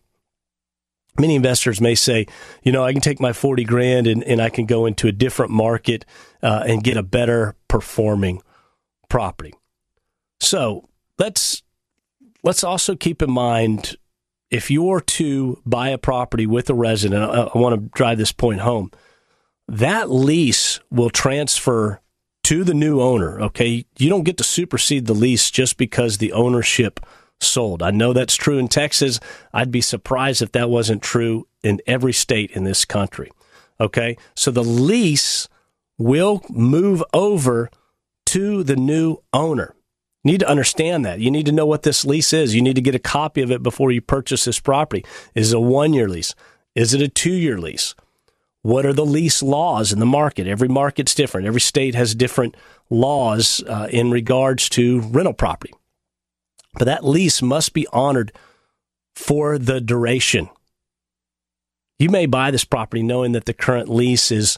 Many 1.17 1.35
investors 1.35 1.79
may 1.79 1.95
say, 1.95 2.27
you 2.63 2.71
know, 2.71 2.83
I 2.83 2.91
can 2.91 3.01
take 3.01 3.21
my 3.21 3.31
40 3.31 3.63
grand 3.63 4.07
and, 4.07 4.23
and 4.23 4.41
I 4.41 4.49
can 4.49 4.65
go 4.65 4.85
into 4.85 5.07
a 5.07 5.13
different 5.13 5.51
market 5.51 6.05
uh, 6.43 6.63
and 6.67 6.83
get 6.83 6.97
a 6.97 7.03
better 7.03 7.55
performing 7.69 8.41
property. 9.07 9.53
So 10.41 10.89
let's 11.17 11.63
let's 12.43 12.63
also 12.63 12.95
keep 12.95 13.21
in 13.21 13.31
mind 13.31 13.95
if 14.51 14.69
you're 14.69 15.01
to 15.01 15.61
buy 15.65 15.89
a 15.89 15.97
property 15.97 16.45
with 16.45 16.69
a 16.69 16.73
resident, 16.73 17.23
I, 17.23 17.43
I 17.43 17.57
want 17.57 17.75
to 17.75 17.89
drive 17.95 18.17
this 18.17 18.31
point 18.31 18.61
home. 18.61 18.91
That 19.67 20.11
lease 20.11 20.79
will 20.91 21.09
transfer 21.09 22.01
to 22.45 22.63
the 22.63 22.75
new 22.75 23.01
owner. 23.01 23.41
Okay, 23.41 23.85
you 23.97 24.07
don't 24.07 24.23
get 24.23 24.37
to 24.37 24.43
supersede 24.43 25.07
the 25.07 25.15
lease 25.15 25.49
just 25.49 25.77
because 25.77 26.19
the 26.19 26.31
ownership 26.31 26.99
sold. 27.41 27.81
I 27.81 27.89
know 27.89 28.13
that's 28.13 28.35
true 28.35 28.59
in 28.59 28.67
Texas. 28.67 29.19
I'd 29.51 29.71
be 29.71 29.81
surprised 29.81 30.43
if 30.43 30.51
that 30.51 30.69
wasn't 30.69 31.01
true 31.01 31.47
in 31.63 31.81
every 31.87 32.13
state 32.13 32.51
in 32.51 32.63
this 32.63 32.85
country. 32.85 33.31
Okay, 33.79 34.15
so 34.35 34.51
the 34.51 34.63
lease 34.63 35.49
will 35.97 36.43
move 36.47 37.03
over 37.15 37.71
to 38.27 38.63
the 38.63 38.75
new 38.75 39.17
owner 39.33 39.73
You 40.23 40.31
need 40.33 40.41
to 40.41 40.49
understand 40.49 41.03
that. 41.03 41.19
You 41.19 41.31
need 41.31 41.47
to 41.47 41.51
know 41.51 41.65
what 41.65 41.81
this 41.81 42.05
lease 42.05 42.31
is. 42.31 42.53
You 42.53 42.61
need 42.61 42.75
to 42.75 42.81
get 42.81 42.93
a 42.93 42.99
copy 42.99 43.41
of 43.41 43.49
it 43.49 43.63
before 43.63 43.91
you 43.91 44.01
purchase 44.01 44.45
this 44.45 44.59
property. 44.59 45.03
Is 45.33 45.51
it 45.51 45.57
a 45.57 45.59
one 45.59 45.93
year 45.93 46.07
lease? 46.07 46.35
Is 46.75 46.93
it 46.93 47.01
a 47.01 47.07
two 47.07 47.33
year 47.33 47.57
lease? 47.57 47.95
What 48.65 48.85
are 48.85 48.93
the 48.93 49.05
lease 49.05 49.43
laws 49.43 49.93
in 49.93 49.99
the 49.99 50.05
market? 50.05 50.47
Every 50.47 50.67
market's 50.67 51.13
different. 51.13 51.45
Every 51.45 51.61
state 51.61 51.93
has 51.93 52.15
different 52.15 52.55
laws 52.89 53.63
uh, 53.67 53.87
in 53.91 54.09
regards 54.09 54.69
to 54.69 55.01
rental 55.01 55.33
property. 55.33 55.73
But 56.73 56.85
that 56.85 57.05
lease 57.05 57.41
must 57.41 57.73
be 57.73 57.85
honored 57.93 58.31
for 59.15 59.59
the 59.59 59.79
duration. 59.79 60.49
You 61.99 62.09
may 62.09 62.25
buy 62.25 62.49
this 62.49 62.65
property 62.65 63.03
knowing 63.03 63.33
that 63.33 63.45
the 63.45 63.53
current 63.53 63.87
lease 63.87 64.31
is 64.31 64.57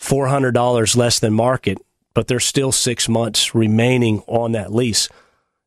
$400 0.00 0.96
less 0.96 1.18
than 1.18 1.34
market 1.34 1.78
but 2.14 2.26
there's 2.26 2.44
still 2.44 2.72
six 2.72 3.08
months 3.08 3.54
remaining 3.54 4.22
on 4.26 4.52
that 4.52 4.72
lease. 4.72 5.08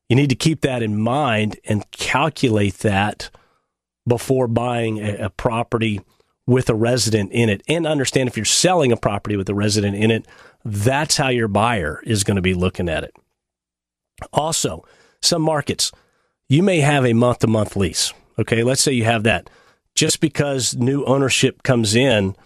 You 0.08 0.16
need 0.16 0.30
to 0.30 0.36
keep 0.36 0.60
that 0.60 0.82
in 0.82 1.00
mind 1.00 1.58
and 1.64 1.90
calculate 1.90 2.78
that 2.78 3.30
before 4.06 4.46
buying 4.46 4.98
a, 4.98 5.16
a 5.16 5.30
property 5.30 6.00
with 6.46 6.68
a 6.68 6.74
resident 6.74 7.32
in 7.32 7.48
it 7.48 7.62
and 7.68 7.86
understand 7.86 8.28
if 8.28 8.36
you're 8.36 8.44
selling 8.44 8.92
a 8.92 8.96
property 8.96 9.36
with 9.36 9.48
a 9.48 9.54
resident 9.54 9.96
in 9.96 10.10
it, 10.10 10.26
that's 10.64 11.16
how 11.16 11.28
your 11.28 11.48
buyer 11.48 12.02
is 12.04 12.24
going 12.24 12.36
to 12.36 12.42
be 12.42 12.54
looking 12.54 12.88
at 12.88 13.04
it. 13.04 13.14
Also, 14.32 14.84
some 15.22 15.42
markets, 15.42 15.90
you 16.48 16.62
may 16.62 16.80
have 16.80 17.04
a 17.04 17.12
month 17.12 17.40
to 17.40 17.46
month 17.46 17.76
lease. 17.76 18.12
Okay, 18.38 18.62
let's 18.62 18.82
say 18.82 18.92
you 18.92 19.04
have 19.04 19.22
that. 19.22 19.48
Just 19.94 20.20
because 20.20 20.74
new 20.74 21.04
ownership 21.04 21.62
comes 21.62 21.94
in, 21.94 22.36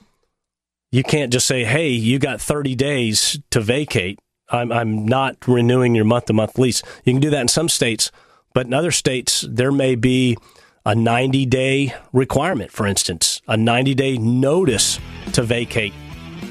you 0.90 1.02
can't 1.02 1.32
just 1.32 1.46
say, 1.46 1.64
hey, 1.64 1.88
you 1.88 2.18
got 2.18 2.40
30 2.40 2.74
days 2.74 3.38
to 3.50 3.60
vacate. 3.60 4.18
I'm, 4.50 4.72
I'm 4.72 5.06
not 5.06 5.46
renewing 5.46 5.94
your 5.94 6.04
month 6.04 6.26
to 6.26 6.32
month 6.32 6.58
lease. 6.58 6.82
You 7.04 7.12
can 7.12 7.20
do 7.20 7.30
that 7.30 7.42
in 7.42 7.48
some 7.48 7.68
states, 7.68 8.10
but 8.54 8.66
in 8.66 8.74
other 8.74 8.90
states, 8.90 9.44
there 9.48 9.72
may 9.72 9.94
be 9.94 10.38
a 10.84 10.94
90 10.94 11.46
day 11.46 11.94
requirement, 12.12 12.70
for 12.70 12.86
instance, 12.86 13.42
a 13.48 13.56
90 13.56 13.94
day 13.94 14.18
notice 14.18 14.98
to 15.32 15.42
vacate, 15.42 15.92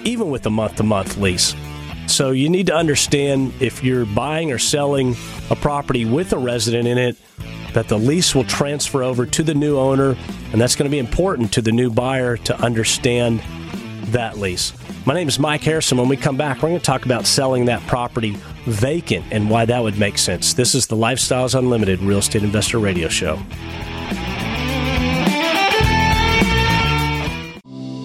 even 0.03 0.29
with 0.29 0.45
a 0.45 0.49
month 0.49 0.75
to 0.75 0.83
month 0.83 1.17
lease. 1.17 1.55
So 2.07 2.31
you 2.31 2.49
need 2.49 2.67
to 2.67 2.75
understand 2.75 3.53
if 3.59 3.83
you're 3.83 4.05
buying 4.05 4.51
or 4.51 4.57
selling 4.57 5.15
a 5.49 5.55
property 5.55 6.05
with 6.05 6.31
a 6.31 6.37
resident 6.37 6.87
in 6.87 6.97
it, 6.97 7.17
that 7.73 7.89
the 7.89 7.97
lease 7.97 8.33
will 8.33 8.45
transfer 8.45 9.03
over 9.03 9.25
to 9.25 9.43
the 9.43 9.53
new 9.53 9.77
owner, 9.77 10.15
and 10.51 10.61
that's 10.61 10.75
going 10.75 10.89
to 10.89 10.91
be 10.91 10.99
important 10.99 11.51
to 11.53 11.61
the 11.61 11.71
new 11.71 11.91
buyer 11.91 12.37
to 12.37 12.59
understand 12.61 13.41
that 14.05 14.37
lease. 14.37 14.73
My 15.05 15.13
name 15.13 15.27
is 15.27 15.37
Mike 15.37 15.61
Harrison. 15.61 15.97
When 15.97 16.07
we 16.07 16.17
come 16.17 16.37
back, 16.37 16.57
we're 16.57 16.69
going 16.69 16.79
to 16.79 16.85
talk 16.85 17.05
about 17.05 17.25
selling 17.25 17.65
that 17.65 17.85
property 17.87 18.37
vacant 18.65 19.25
and 19.31 19.49
why 19.49 19.65
that 19.65 19.81
would 19.81 19.97
make 19.97 20.17
sense. 20.17 20.53
This 20.53 20.75
is 20.75 20.87
the 20.87 20.95
Lifestyles 20.95 21.57
Unlimited 21.57 22.01
Real 22.01 22.17
Estate 22.17 22.43
Investor 22.43 22.79
Radio 22.79 23.09
Show. 23.09 23.39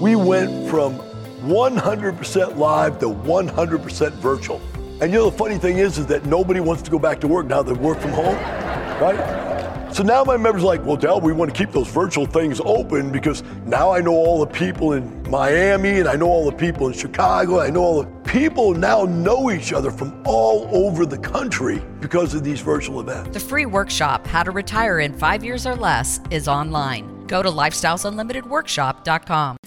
We 0.03 0.17
went 0.17 0.69
from 0.69 0.99
100% 1.43 2.57
live 2.57 2.99
to 2.99 3.07
100% 3.07 4.13
virtual. 4.15 4.61
And 5.01 5.13
you 5.13 5.21
know 5.21 5.31
the 5.31 5.39
funny 5.39 5.59
thing 5.59 5.79
is, 5.79 5.97
is 5.97 6.07
that 6.07 6.27
nobody 6.27 6.59
wants 6.59 6.83
to 6.83 6.91
go 6.91 6.99
back 6.99 7.21
to 7.21 7.29
work 7.29 7.47
now 7.47 7.63
that 7.63 7.73
they 7.73 7.81
work 7.81 8.01
from 8.01 8.11
home, 8.11 8.35
right? 9.01 9.95
So 9.95 10.03
now 10.03 10.25
my 10.25 10.37
members 10.37 10.65
are 10.65 10.67
like, 10.67 10.85
well, 10.85 10.97
Del, 10.97 11.21
we 11.21 11.33
want 11.33 11.55
to 11.55 11.57
keep 11.57 11.71
those 11.71 11.87
virtual 11.87 12.27
things 12.27 12.61
open 12.65 13.13
because 13.13 13.45
now 13.65 13.93
I 13.93 14.01
know 14.01 14.11
all 14.11 14.45
the 14.45 14.53
people 14.53 14.95
in 14.95 15.23
Miami 15.31 16.01
and 16.01 16.09
I 16.09 16.17
know 16.17 16.27
all 16.27 16.51
the 16.51 16.57
people 16.57 16.89
in 16.89 16.95
Chicago. 16.95 17.61
I 17.61 17.71
know 17.71 17.83
all 17.83 18.03
the 18.03 18.11
people 18.29 18.75
now 18.75 19.05
know 19.05 19.53
each 19.53 19.73
other 19.73 19.93
from 19.93 20.21
all 20.27 20.69
over 20.73 21.07
the 21.07 21.19
country 21.19 21.81
because 22.01 22.35
of 22.35 22.43
these 22.43 22.61
virtual 22.61 22.99
events. 22.99 23.35
The 23.35 23.39
free 23.39 23.67
workshop, 23.67 24.27
How 24.27 24.43
to 24.43 24.51
Retire 24.51 24.99
in 24.99 25.13
Five 25.13 25.45
Years 25.45 25.65
or 25.65 25.77
Less, 25.77 26.19
is 26.33 26.49
online. 26.49 27.25
Go 27.29 27.41
to 27.41 27.51
lifestylesunlimitedworkshop.com. 27.51 29.59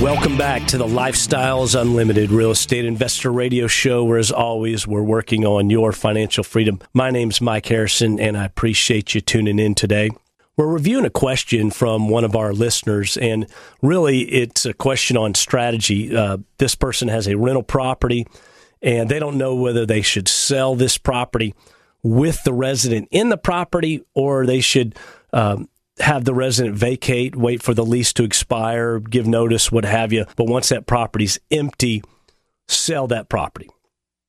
Welcome 0.00 0.38
back 0.38 0.66
to 0.68 0.78
the 0.78 0.86
Lifestyles 0.86 1.78
Unlimited 1.78 2.30
Real 2.30 2.52
Estate 2.52 2.86
Investor 2.86 3.30
Radio 3.30 3.66
Show, 3.66 4.02
where, 4.02 4.16
as 4.16 4.32
always, 4.32 4.86
we're 4.86 5.02
working 5.02 5.44
on 5.44 5.68
your 5.68 5.92
financial 5.92 6.42
freedom. 6.42 6.80
My 6.94 7.10
name's 7.10 7.42
Mike 7.42 7.66
Harrison, 7.66 8.18
and 8.18 8.34
I 8.34 8.46
appreciate 8.46 9.14
you 9.14 9.20
tuning 9.20 9.58
in 9.58 9.74
today. 9.74 10.08
We're 10.56 10.72
reviewing 10.72 11.04
a 11.04 11.10
question 11.10 11.70
from 11.70 12.08
one 12.08 12.24
of 12.24 12.34
our 12.34 12.54
listeners, 12.54 13.18
and 13.18 13.46
really 13.82 14.20
it's 14.20 14.64
a 14.64 14.72
question 14.72 15.18
on 15.18 15.34
strategy. 15.34 16.16
Uh, 16.16 16.38
this 16.56 16.74
person 16.74 17.08
has 17.08 17.28
a 17.28 17.36
rental 17.36 17.62
property, 17.62 18.26
and 18.80 19.10
they 19.10 19.18
don't 19.18 19.36
know 19.36 19.54
whether 19.54 19.84
they 19.84 20.00
should 20.00 20.28
sell 20.28 20.74
this 20.74 20.96
property 20.96 21.54
with 22.02 22.42
the 22.44 22.54
resident 22.54 23.06
in 23.10 23.28
the 23.28 23.36
property 23.36 24.02
or 24.14 24.46
they 24.46 24.62
should 24.62 24.96
um, 25.34 25.68
have 26.00 26.24
the 26.24 26.34
resident 26.34 26.76
vacate, 26.76 27.36
wait 27.36 27.62
for 27.62 27.74
the 27.74 27.84
lease 27.84 28.12
to 28.14 28.24
expire, 28.24 28.98
give 28.98 29.26
notice, 29.26 29.70
what 29.70 29.84
have 29.84 30.12
you. 30.12 30.26
But 30.36 30.48
once 30.48 30.68
that 30.70 30.86
property's 30.86 31.38
empty, 31.50 32.02
sell 32.68 33.06
that 33.08 33.28
property, 33.28 33.68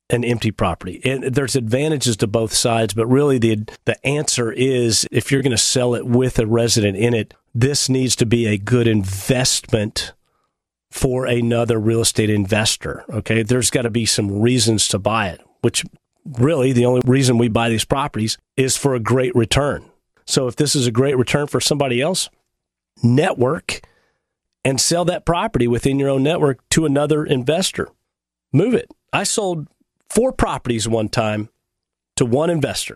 an 0.10 0.24
empty 0.24 0.52
property. 0.52 1.02
And 1.04 1.24
there's 1.24 1.56
advantages 1.56 2.18
to 2.18 2.28
both 2.28 2.54
sides, 2.54 2.94
but 2.94 3.08
really 3.08 3.38
the 3.38 3.64
the 3.86 4.06
answer 4.06 4.52
is 4.52 5.08
if 5.12 5.32
you're 5.32 5.42
going 5.42 5.52
to 5.52 5.58
sell 5.58 5.96
it 5.96 6.06
with 6.06 6.40
a 6.40 6.48
resident 6.48 6.98
in 6.98 7.14
it, 7.14 7.34
this 7.54 7.90
needs 7.90 8.16
to 8.18 8.26
be 8.26 8.48
a 8.48 8.58
good 8.58 8.88
investment 8.88 10.14
for 10.90 11.26
another 11.26 11.80
real 11.80 12.02
estate 12.02 12.30
investor. 12.30 13.06
Okay, 13.10 13.44
there's 13.44 13.70
got 13.70 13.84
to 13.84 13.90
be 13.90 14.06
some 14.06 14.42
reasons 14.42 14.88
to 14.90 15.00
buy 15.00 15.30
it, 15.30 15.42
which 15.62 15.86
really 16.26 16.74
the 16.74 16.86
only 16.86 17.02
reason 17.06 17.38
we 17.38 17.48
buy 17.48 17.70
these 17.70 17.86
properties 17.86 18.38
is 18.58 18.78
for 18.78 18.94
a 18.94 19.00
great 19.00 19.34
return. 19.36 19.91
So 20.32 20.48
if 20.48 20.56
this 20.56 20.78
is 20.78 20.88
a 20.88 20.92
great 20.92 21.18
return 21.18 21.48
for 21.48 21.60
somebody 21.60 22.02
else, 22.02 22.30
network 23.04 23.82
and 24.64 24.80
sell 24.80 25.04
that 25.04 25.26
property 25.26 25.68
within 25.68 26.00
your 26.00 26.08
own 26.08 26.24
network 26.24 26.68
to 26.70 26.86
another 26.86 27.26
investor. 27.26 27.90
Move 28.54 28.74
it. 28.74 28.90
I 29.12 29.24
sold 29.24 29.68
four 30.10 30.32
properties 30.32 30.88
one 30.88 31.10
time 31.10 31.50
to 32.16 32.26
one 32.26 32.50
investor, 32.50 32.96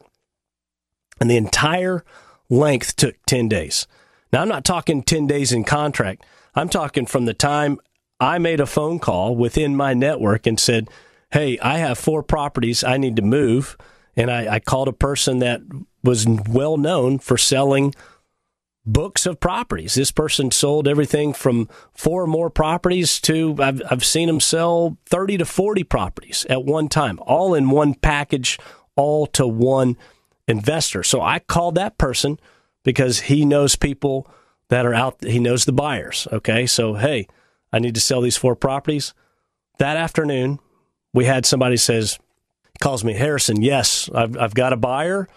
and 1.20 1.30
the 1.30 1.36
entire 1.36 2.06
length 2.50 2.96
took 2.96 3.18
10 3.26 3.50
days. 3.50 3.86
Now, 4.32 4.42
I'm 4.42 4.48
not 4.48 4.64
talking 4.64 5.04
10 5.04 5.28
days 5.28 5.52
in 5.52 5.66
contract. 5.66 6.26
I'm 6.56 6.70
talking 6.70 7.06
from 7.06 7.26
the 7.26 7.34
time 7.34 7.80
I 8.18 8.38
made 8.38 8.62
a 8.62 8.66
phone 8.66 8.98
call 8.98 9.36
within 9.36 9.76
my 9.76 9.94
network 9.94 10.48
and 10.48 10.58
said, 10.58 10.90
Hey, 11.32 11.60
I 11.60 11.80
have 11.80 11.98
four 11.98 12.24
properties 12.24 12.82
I 12.82 12.96
need 12.96 13.18
to 13.18 13.22
move. 13.22 13.76
And 14.16 14.32
I, 14.32 14.56
I 14.56 14.60
called 14.60 14.88
a 14.88 14.94
person 14.94 15.40
that 15.40 15.62
was 16.04 16.26
well 16.28 16.78
known 16.78 17.20
for 17.20 17.38
selling 17.38 17.94
books 18.86 19.26
of 19.26 19.40
properties. 19.40 19.96
This 19.96 20.12
person 20.12 20.52
sold 20.52 20.88
everything 20.88 21.34
from 21.34 21.68
four 21.94 22.24
or 22.24 22.28
more 22.28 22.50
properties 22.50 23.20
to 23.22 23.56
I've, 23.60 23.82
I've 23.90 24.06
seen 24.06 24.30
him 24.30 24.40
sell 24.40 24.98
30 25.08 25.38
to 25.38 25.46
40 25.46 25.84
properties 25.84 26.46
at 26.50 26.64
one 26.64 26.88
time, 26.88 27.20
all 27.24 27.54
in 27.56 27.70
one 27.70 27.96
package, 27.96 28.60
all 28.96 29.26
to 29.28 29.48
one 29.48 29.98
investor. 30.48 31.04
So 31.04 31.22
I 31.22 31.40
called 31.40 31.76
that 31.76 31.98
person 31.98 32.40
because 32.84 33.22
he 33.22 33.46
knows 33.46 33.76
people 33.76 34.28
that 34.70 34.86
are 34.86 34.94
out, 34.94 35.24
he 35.24 35.40
knows 35.40 35.66
the 35.66 35.74
buyers. 35.74 36.28
Okay. 36.32 36.66
So, 36.66 36.94
hey, 36.94 37.28
I 37.74 37.80
need 37.80 37.96
to 37.96 38.02
sell 38.02 38.22
these 38.22 38.38
four 38.38 38.56
properties. 38.56 39.14
That 39.80 39.98
afternoon, 39.98 40.60
we 41.14 41.26
had 41.26 41.46
somebody 41.46 41.78
says, 41.78 42.20
calls 42.80 43.04
me 43.04 43.14
Harrison. 43.14 43.62
Yes, 43.62 44.10
I've, 44.14 44.38
I've 44.38 44.54
got 44.54 44.74
a 44.74 44.78
buyer. 44.78 45.28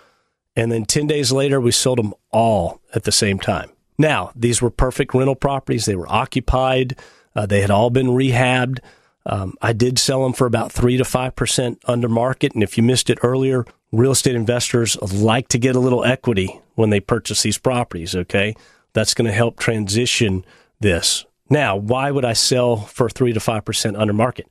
And 0.57 0.73
then 0.73 0.85
10 0.85 1.07
days 1.07 1.31
later, 1.31 1.61
we 1.61 1.71
sold 1.71 1.99
them 1.99 2.15
all 2.31 2.81
at 2.95 3.05
the 3.05 3.13
same 3.13 3.39
time. 3.39 3.71
Now, 3.97 4.33
these 4.35 4.61
were 4.61 4.71
perfect 4.71 5.15
rental 5.15 5.35
properties. 5.35 5.85
They 5.85 5.97
were 5.97 6.11
occupied. 6.11 6.97
Uh, 7.35 7.47
they 7.47 7.61
had 7.61 7.71
all 7.71 7.91
been 7.91 8.09
rehabbed. 8.09 8.81
Um, 9.27 9.55
I 9.61 9.73
did 9.73 9.99
sell 9.99 10.23
them 10.23 10.33
for 10.33 10.47
about 10.47 10.73
3 10.73 10.97
to 10.97 11.05
5% 11.05 11.79
under 11.85 12.09
market. 12.09 12.55
And 12.55 12.63
if 12.63 12.77
you 12.77 12.83
missed 12.83 13.11
it 13.11 13.19
earlier, 13.23 13.65
real 13.93 14.13
estate 14.13 14.35
investors 14.35 15.01
like 15.01 15.49
to 15.49 15.59
get 15.59 15.77
a 15.77 15.81
little 15.81 16.05
equity 16.05 16.61
when 16.75 16.91
they 16.91 17.01
purchase 17.01 17.43
these 17.43 17.59
properties, 17.59 18.15
okay? 18.15 18.55
That's 18.95 19.15
going 19.15 19.27
to 19.27 19.33
help 19.33 19.59
transition 19.59 20.45
this. 20.81 21.27
Now, 21.51 21.77
why 21.77 22.11
would 22.11 22.25
I 22.25 22.33
sell 22.33 22.77
for 22.77 23.09
3 23.09 23.33
to 23.33 23.41
5% 23.41 23.99
under 23.99 24.13
market? 24.13 24.49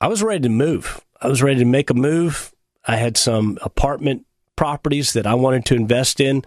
I 0.00 0.06
was 0.06 0.22
ready 0.22 0.40
to 0.40 0.48
move. 0.48 1.04
I 1.20 1.28
was 1.28 1.42
ready 1.42 1.58
to 1.58 1.64
make 1.64 1.90
a 1.90 1.94
move. 1.94 2.54
I 2.86 2.96
had 2.96 3.16
some 3.16 3.58
apartment 3.62 4.24
properties 4.56 5.12
that 5.12 5.26
I 5.26 5.34
wanted 5.34 5.64
to 5.66 5.74
invest 5.74 6.20
in, 6.20 6.44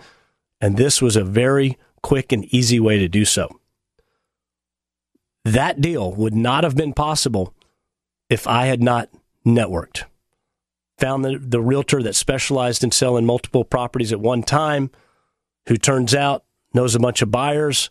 and 0.60 0.78
this 0.78 1.02
was 1.02 1.16
a 1.16 1.24
very 1.24 1.78
quick 2.02 2.32
and 2.32 2.46
easy 2.46 2.80
way 2.80 2.98
to 3.00 3.08
do 3.08 3.26
so. 3.26 3.50
That 5.44 5.82
deal 5.82 6.14
would 6.14 6.36
not 6.36 6.64
have 6.64 6.76
been 6.76 6.94
possible 6.94 7.54
if 8.30 8.48
I 8.48 8.68
had 8.68 8.82
not 8.82 9.10
networked. 9.46 10.04
Found 11.00 11.26
the, 11.26 11.38
the 11.38 11.62
realtor 11.62 12.04
that 12.04 12.16
specialized 12.16 12.84
in 12.84 12.92
selling 12.92 13.26
multiple 13.26 13.66
properties 13.66 14.14
at 14.14 14.20
one 14.20 14.44
time, 14.44 14.92
who 15.68 15.78
turns 15.78 16.14
out 16.14 16.44
knows 16.74 16.96
a 16.96 17.00
bunch 17.00 17.22
of 17.22 17.32
buyers. 17.32 17.90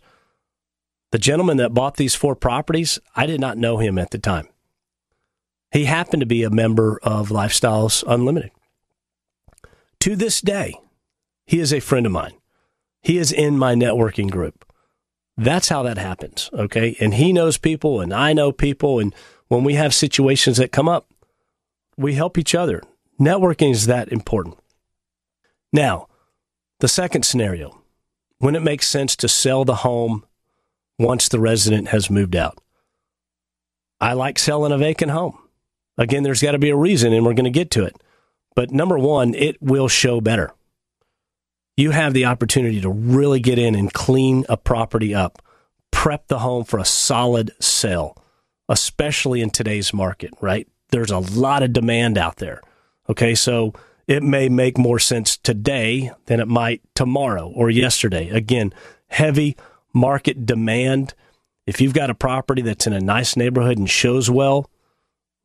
The 1.11 1.19
gentleman 1.19 1.57
that 1.57 1.73
bought 1.73 1.97
these 1.97 2.15
four 2.15 2.35
properties, 2.35 2.99
I 3.15 3.25
did 3.25 3.41
not 3.41 3.57
know 3.57 3.77
him 3.77 3.97
at 3.97 4.11
the 4.11 4.17
time. 4.17 4.47
He 5.71 5.85
happened 5.85 6.21
to 6.21 6.25
be 6.25 6.43
a 6.43 6.49
member 6.49 6.99
of 7.01 7.29
Lifestyles 7.29 8.03
Unlimited 8.05 8.51
to 10.01 10.15
this 10.15 10.41
day, 10.41 10.75
he 11.45 11.59
is 11.59 11.71
a 11.71 11.79
friend 11.79 12.05
of 12.05 12.11
mine. 12.11 12.33
He 13.01 13.17
is 13.17 13.31
in 13.31 13.57
my 13.57 13.75
networking 13.75 14.29
group. 14.29 14.65
That's 15.37 15.69
how 15.69 15.83
that 15.83 15.97
happens. 15.97 16.49
Okay. 16.53 16.97
And 16.99 17.13
he 17.13 17.31
knows 17.31 17.57
people 17.57 18.01
and 18.01 18.13
I 18.13 18.33
know 18.33 18.51
people. 18.51 18.99
And 18.99 19.15
when 19.47 19.63
we 19.63 19.75
have 19.75 19.93
situations 19.93 20.57
that 20.57 20.71
come 20.71 20.89
up, 20.89 21.07
we 21.97 22.15
help 22.15 22.37
each 22.37 22.53
other. 22.53 22.81
Networking 23.19 23.71
is 23.71 23.85
that 23.85 24.11
important. 24.11 24.57
Now, 25.71 26.07
the 26.79 26.87
second 26.87 27.23
scenario, 27.23 27.81
when 28.39 28.55
it 28.55 28.63
makes 28.63 28.87
sense 28.87 29.15
to 29.17 29.27
sell 29.27 29.65
the 29.65 29.75
home 29.75 30.25
once 30.97 31.29
the 31.29 31.39
resident 31.39 31.89
has 31.89 32.09
moved 32.09 32.35
out. 32.35 32.59
I 33.99 34.13
like 34.13 34.39
selling 34.39 34.71
a 34.71 34.77
vacant 34.77 35.11
home. 35.11 35.37
Again, 35.97 36.23
there's 36.23 36.41
got 36.41 36.51
to 36.51 36.59
be 36.59 36.69
a 36.69 36.75
reason, 36.75 37.13
and 37.13 37.25
we're 37.25 37.33
going 37.33 37.45
to 37.45 37.49
get 37.51 37.71
to 37.71 37.83
it. 37.83 37.95
But 38.55 38.71
number 38.71 38.97
one, 38.97 39.33
it 39.33 39.61
will 39.61 39.87
show 39.87 40.21
better. 40.21 40.51
You 41.77 41.91
have 41.91 42.13
the 42.13 42.25
opportunity 42.25 42.81
to 42.81 42.89
really 42.89 43.39
get 43.39 43.59
in 43.59 43.75
and 43.75 43.93
clean 43.93 44.45
a 44.49 44.57
property 44.57 45.15
up, 45.15 45.41
prep 45.91 46.27
the 46.27 46.39
home 46.39 46.63
for 46.63 46.79
a 46.79 46.85
solid 46.85 47.51
sale, 47.59 48.17
especially 48.67 49.41
in 49.41 49.49
today's 49.49 49.93
market, 49.93 50.31
right? 50.41 50.67
There's 50.89 51.11
a 51.11 51.19
lot 51.19 51.63
of 51.63 51.73
demand 51.73 52.17
out 52.17 52.37
there. 52.37 52.61
Okay, 53.09 53.35
so 53.35 53.73
it 54.07 54.23
may 54.23 54.49
make 54.49 54.77
more 54.77 54.99
sense 54.99 55.37
today 55.37 56.11
than 56.25 56.39
it 56.39 56.47
might 56.47 56.81
tomorrow 56.95 57.47
or 57.47 57.69
yesterday. 57.69 58.29
Again, 58.29 58.73
heavy 59.07 59.55
market 59.93 60.45
demand. 60.45 61.13
If 61.65 61.79
you've 61.79 61.93
got 61.93 62.09
a 62.09 62.15
property 62.15 62.61
that's 62.61 62.87
in 62.87 62.93
a 62.93 62.99
nice 62.99 63.37
neighborhood 63.37 63.77
and 63.77 63.89
shows 63.89 64.29
well, 64.29 64.69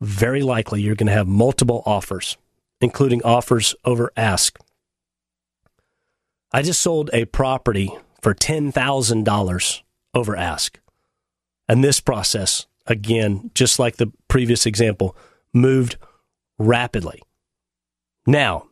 very 0.01 0.43
likely 0.43 0.83
you're 0.83 0.95
going 0.95 1.07
to 1.07 1.13
have 1.13 1.29
multiple 1.29 1.83
offers, 1.87 2.37
including 2.81 3.23
offers 3.23 3.75
over 3.85 4.13
ask. 4.17 4.59
I 6.53 6.63
just 6.63 6.81
sold 6.81 7.11
a 7.13 7.25
property 7.27 7.91
for 8.23 8.35
$10,000 8.35 9.83
over 10.15 10.37
ask. 10.37 10.79
And 11.69 11.83
this 11.83 12.01
process, 12.01 12.67
again, 12.87 13.51
just 13.55 13.79
like 13.79 13.97
the 13.97 14.13
previous 14.29 14.67
example, 14.67 15.17
moved 15.53 15.97
rapidly. 16.59 17.23
Now, 18.27 18.69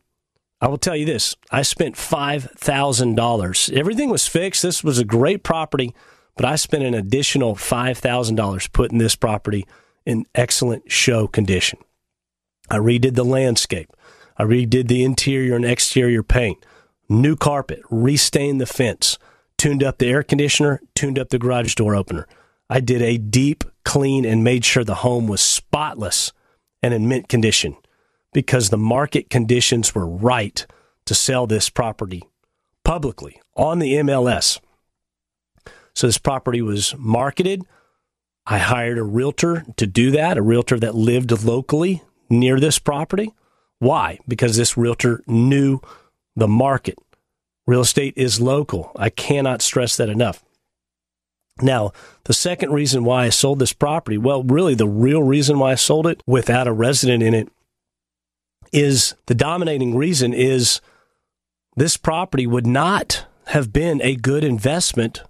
I 0.61 0.67
will 0.67 0.77
tell 0.77 0.95
you 0.95 1.05
this 1.05 1.35
I 1.51 1.61
spent 1.61 1.95
$5,000. 1.95 3.77
Everything 3.77 4.09
was 4.09 4.27
fixed. 4.27 4.63
This 4.63 4.83
was 4.83 4.97
a 4.97 5.05
great 5.05 5.43
property, 5.43 5.93
but 6.37 6.45
I 6.45 6.55
spent 6.55 6.83
an 6.83 6.93
additional 6.93 7.55
$5,000 7.55 8.71
putting 8.71 8.97
this 8.97 9.15
property 9.15 9.65
in 10.05 10.25
excellent 10.35 10.91
show 10.91 11.27
condition. 11.27 11.79
I 12.69 12.77
redid 12.77 13.15
the 13.15 13.25
landscape. 13.25 13.91
I 14.37 14.43
redid 14.43 14.87
the 14.87 15.03
interior 15.03 15.55
and 15.55 15.65
exterior 15.65 16.23
paint, 16.23 16.65
new 17.07 17.35
carpet, 17.35 17.81
restained 17.89 18.59
the 18.59 18.65
fence, 18.65 19.17
tuned 19.57 19.83
up 19.83 19.97
the 19.97 20.09
air 20.09 20.23
conditioner, 20.23 20.81
tuned 20.93 21.17
up 21.17 21.29
the 21.29 21.39
garage 21.39 21.75
door 21.75 21.95
opener. 21.95 22.27
I 22.69 22.79
did 22.79 23.01
a 23.01 23.17
deep 23.17 23.63
clean 23.83 24.25
and 24.25 24.43
made 24.43 24.65
sure 24.65 24.83
the 24.83 24.95
home 24.95 25.27
was 25.27 25.41
spotless 25.41 26.33
and 26.81 26.93
in 26.93 27.07
mint 27.07 27.29
condition 27.29 27.77
because 28.33 28.69
the 28.69 28.77
market 28.77 29.29
conditions 29.29 29.95
were 29.95 30.07
right 30.07 30.65
to 31.05 31.15
sell 31.15 31.47
this 31.47 31.69
property 31.69 32.23
publicly 32.83 33.39
on 33.55 33.79
the 33.79 33.93
MLS. 33.93 34.59
So 35.93 36.07
this 36.07 36.17
property 36.17 36.61
was 36.61 36.93
marketed. 36.97 37.63
I 38.45 38.59
hired 38.59 38.97
a 38.97 39.03
realtor 39.03 39.65
to 39.77 39.87
do 39.87 40.11
that, 40.11 40.37
a 40.37 40.41
realtor 40.41 40.79
that 40.79 40.95
lived 40.95 41.31
locally 41.43 42.03
near 42.29 42.59
this 42.59 42.79
property. 42.79 43.33
Why? 43.79 44.19
Because 44.27 44.55
this 44.55 44.77
realtor 44.77 45.23
knew 45.27 45.79
the 46.35 46.47
market. 46.47 46.99
Real 47.65 47.81
estate 47.81 48.13
is 48.15 48.39
local. 48.39 48.91
I 48.95 49.09
cannot 49.09 49.61
stress 49.61 49.97
that 49.97 50.09
enough. 50.09 50.43
Now, 51.61 51.93
the 52.25 52.33
second 52.33 52.71
reason 52.71 53.03
why 53.05 53.25
I 53.25 53.29
sold 53.29 53.59
this 53.59 53.73
property, 53.73 54.17
well, 54.17 54.43
really 54.43 54.75
the 54.75 54.87
real 54.87 55.23
reason 55.23 55.57
why 55.57 55.71
I 55.71 55.75
sold 55.75 56.05
it 56.05 56.21
without 56.27 56.67
a 56.67 56.73
resident 56.73 57.23
in 57.23 57.33
it 57.33 57.49
is 58.71 59.15
the 59.27 59.35
dominating 59.35 59.95
reason 59.95 60.33
is 60.33 60.81
this 61.77 61.97
property 61.97 62.45
would 62.45 62.67
not 62.67 63.25
have 63.47 63.71
been 63.71 64.01
a 64.01 64.15
good 64.15 64.43
investment 64.43 65.23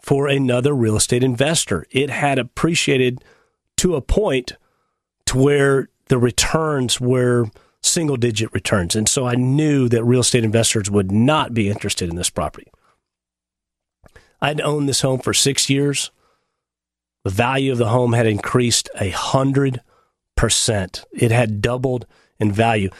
for 0.00 0.26
another 0.26 0.74
real 0.74 0.96
estate 0.96 1.22
investor. 1.22 1.84
It 1.90 2.10
had 2.10 2.38
appreciated 2.38 3.22
to 3.78 3.94
a 3.94 4.00
point 4.00 4.52
to 5.26 5.38
where 5.38 5.88
the 6.08 6.18
returns 6.18 7.00
were 7.00 7.46
single 7.82 8.16
digit 8.16 8.52
returns. 8.52 8.94
And 8.94 9.08
so 9.08 9.26
I 9.26 9.34
knew 9.34 9.88
that 9.88 10.04
real 10.04 10.20
estate 10.20 10.44
investors 10.44 10.90
would 10.90 11.10
not 11.10 11.54
be 11.54 11.68
interested 11.68 12.10
in 12.10 12.16
this 12.16 12.30
property. 12.30 12.70
I'd 14.42 14.60
owned 14.60 14.88
this 14.88 15.02
home 15.02 15.20
for 15.20 15.34
six 15.34 15.70
years. 15.70 16.10
The 17.24 17.30
value 17.30 17.72
of 17.72 17.78
the 17.78 17.88
home 17.88 18.14
had 18.14 18.26
increased 18.26 18.88
a 18.98 19.10
hundred 19.10 19.82
percent. 20.36 21.04
It 21.12 21.30
had 21.30 21.60
doubled 21.60 22.06
in 22.38 22.50
value. 22.50 22.90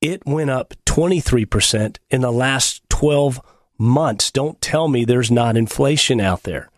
It 0.00 0.26
went 0.26 0.50
up 0.50 0.74
23% 0.84 1.98
in 2.10 2.20
the 2.20 2.32
last 2.32 2.82
12 2.88 3.40
months. 3.82 4.30
Don't 4.30 4.60
tell 4.60 4.88
me 4.88 5.04
there's 5.04 5.30
not 5.30 5.56
inflation 5.56 6.20
out 6.20 6.44
there. 6.44 6.70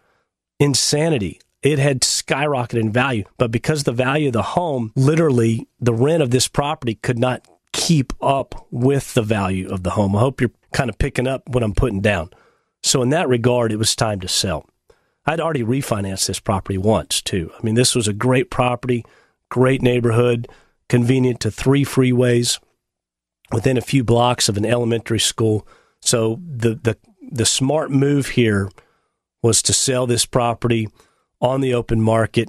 Insanity. 0.58 1.40
It 1.62 1.78
had 1.78 2.02
skyrocketed 2.02 2.80
in 2.80 2.92
value, 2.92 3.24
but 3.38 3.50
because 3.50 3.84
the 3.84 3.92
value 3.92 4.28
of 4.28 4.34
the 4.34 4.42
home, 4.42 4.92
literally 4.96 5.66
the 5.80 5.94
rent 5.94 6.22
of 6.22 6.30
this 6.30 6.46
property 6.46 6.96
could 6.96 7.18
not 7.18 7.46
keep 7.72 8.12
up 8.22 8.66
with 8.70 9.14
the 9.14 9.22
value 9.22 9.68
of 9.70 9.82
the 9.82 9.90
home. 9.90 10.14
I 10.14 10.20
hope 10.20 10.40
you're 10.40 10.50
kind 10.72 10.90
of 10.90 10.98
picking 10.98 11.26
up 11.26 11.48
what 11.48 11.62
I'm 11.62 11.74
putting 11.74 12.00
down. 12.00 12.30
So 12.82 13.00
in 13.02 13.08
that 13.10 13.28
regard, 13.28 13.72
it 13.72 13.78
was 13.78 13.96
time 13.96 14.20
to 14.20 14.28
sell. 14.28 14.68
I'd 15.26 15.40
already 15.40 15.62
refinanced 15.62 16.26
this 16.26 16.38
property 16.38 16.76
once 16.76 17.22
too. 17.22 17.50
I 17.58 17.62
mean, 17.62 17.74
this 17.74 17.94
was 17.94 18.06
a 18.06 18.12
great 18.12 18.50
property, 18.50 19.04
great 19.48 19.80
neighborhood, 19.80 20.48
convenient 20.88 21.40
to 21.40 21.50
three 21.50 21.84
freeways, 21.84 22.60
within 23.50 23.78
a 23.78 23.82
few 23.82 24.04
blocks 24.04 24.48
of 24.48 24.56
an 24.56 24.66
elementary 24.66 25.20
school. 25.20 25.66
So 26.04 26.40
the 26.46 26.74
the 26.74 26.96
the 27.32 27.46
smart 27.46 27.90
move 27.90 28.28
here 28.28 28.70
was 29.42 29.62
to 29.62 29.72
sell 29.72 30.06
this 30.06 30.26
property 30.26 30.88
on 31.40 31.60
the 31.60 31.74
open 31.74 32.00
market 32.00 32.48